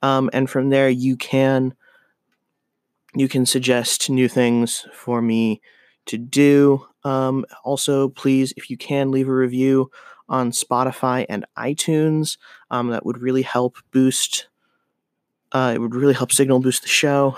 Um, 0.02 0.30
and 0.33 0.48
from 0.48 0.70
there, 0.70 0.88
you 0.88 1.16
can 1.16 1.74
you 3.14 3.28
can 3.28 3.44
suggest 3.44 4.09
new 4.09 4.28
things 4.28 4.87
for 4.92 5.20
me 5.20 5.61
to 6.06 6.16
do. 6.16 6.87
Um, 7.02 7.44
also, 7.64 8.09
please, 8.09 8.52
if 8.56 8.70
you 8.70 8.76
can, 8.76 9.11
leave 9.11 9.28
a 9.28 9.35
review 9.35 9.90
on 10.30 10.52
Spotify 10.52 11.26
and 11.28 11.44
iTunes. 11.58 12.38
Um, 12.70 12.88
that 12.88 13.04
would 13.04 13.18
really 13.18 13.42
help 13.42 13.76
boost. 13.90 14.48
Uh, 15.52 15.72
it 15.74 15.78
would 15.78 15.94
really 15.94 16.14
help 16.14 16.32
signal 16.32 16.60
boost 16.60 16.82
the 16.82 16.88
show. 16.88 17.36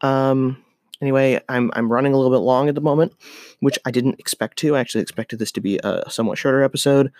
Um, 0.00 0.64
anyway, 1.02 1.40
I'm 1.48 1.70
I'm 1.74 1.92
running 1.92 2.14
a 2.14 2.16
little 2.16 2.32
bit 2.32 2.42
long 2.42 2.68
at 2.68 2.74
the 2.74 2.80
moment, 2.80 3.12
which 3.60 3.78
I 3.84 3.90
didn't 3.90 4.20
expect 4.20 4.58
to. 4.58 4.76
I 4.76 4.80
actually 4.80 5.02
expected 5.02 5.38
this 5.38 5.52
to 5.52 5.60
be 5.60 5.78
a 5.82 6.08
somewhat 6.08 6.38
shorter 6.38 6.62
episode. 6.62 7.12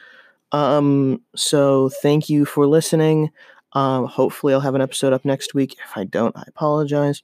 Um, 0.53 1.21
so 1.37 1.91
thank 2.03 2.31
you 2.31 2.45
for 2.45 2.67
listening. 2.67 3.31
Um, 3.75 4.07
hopefully, 4.07 4.55
I'll 4.55 4.61
have 4.61 4.75
an 4.75 4.81
episode 4.81 5.13
up 5.13 5.25
next 5.25 5.55
week. 5.55 5.75
If 5.85 5.97
I 5.97 6.05
don't, 6.05 6.37
I 6.37 6.45
apologize. 6.47 7.23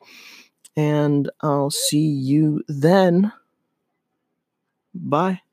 And 0.77 1.31
I'll 1.41 1.71
see 1.71 2.07
you 2.07 2.63
then. 2.69 3.33
Bye. 4.93 5.44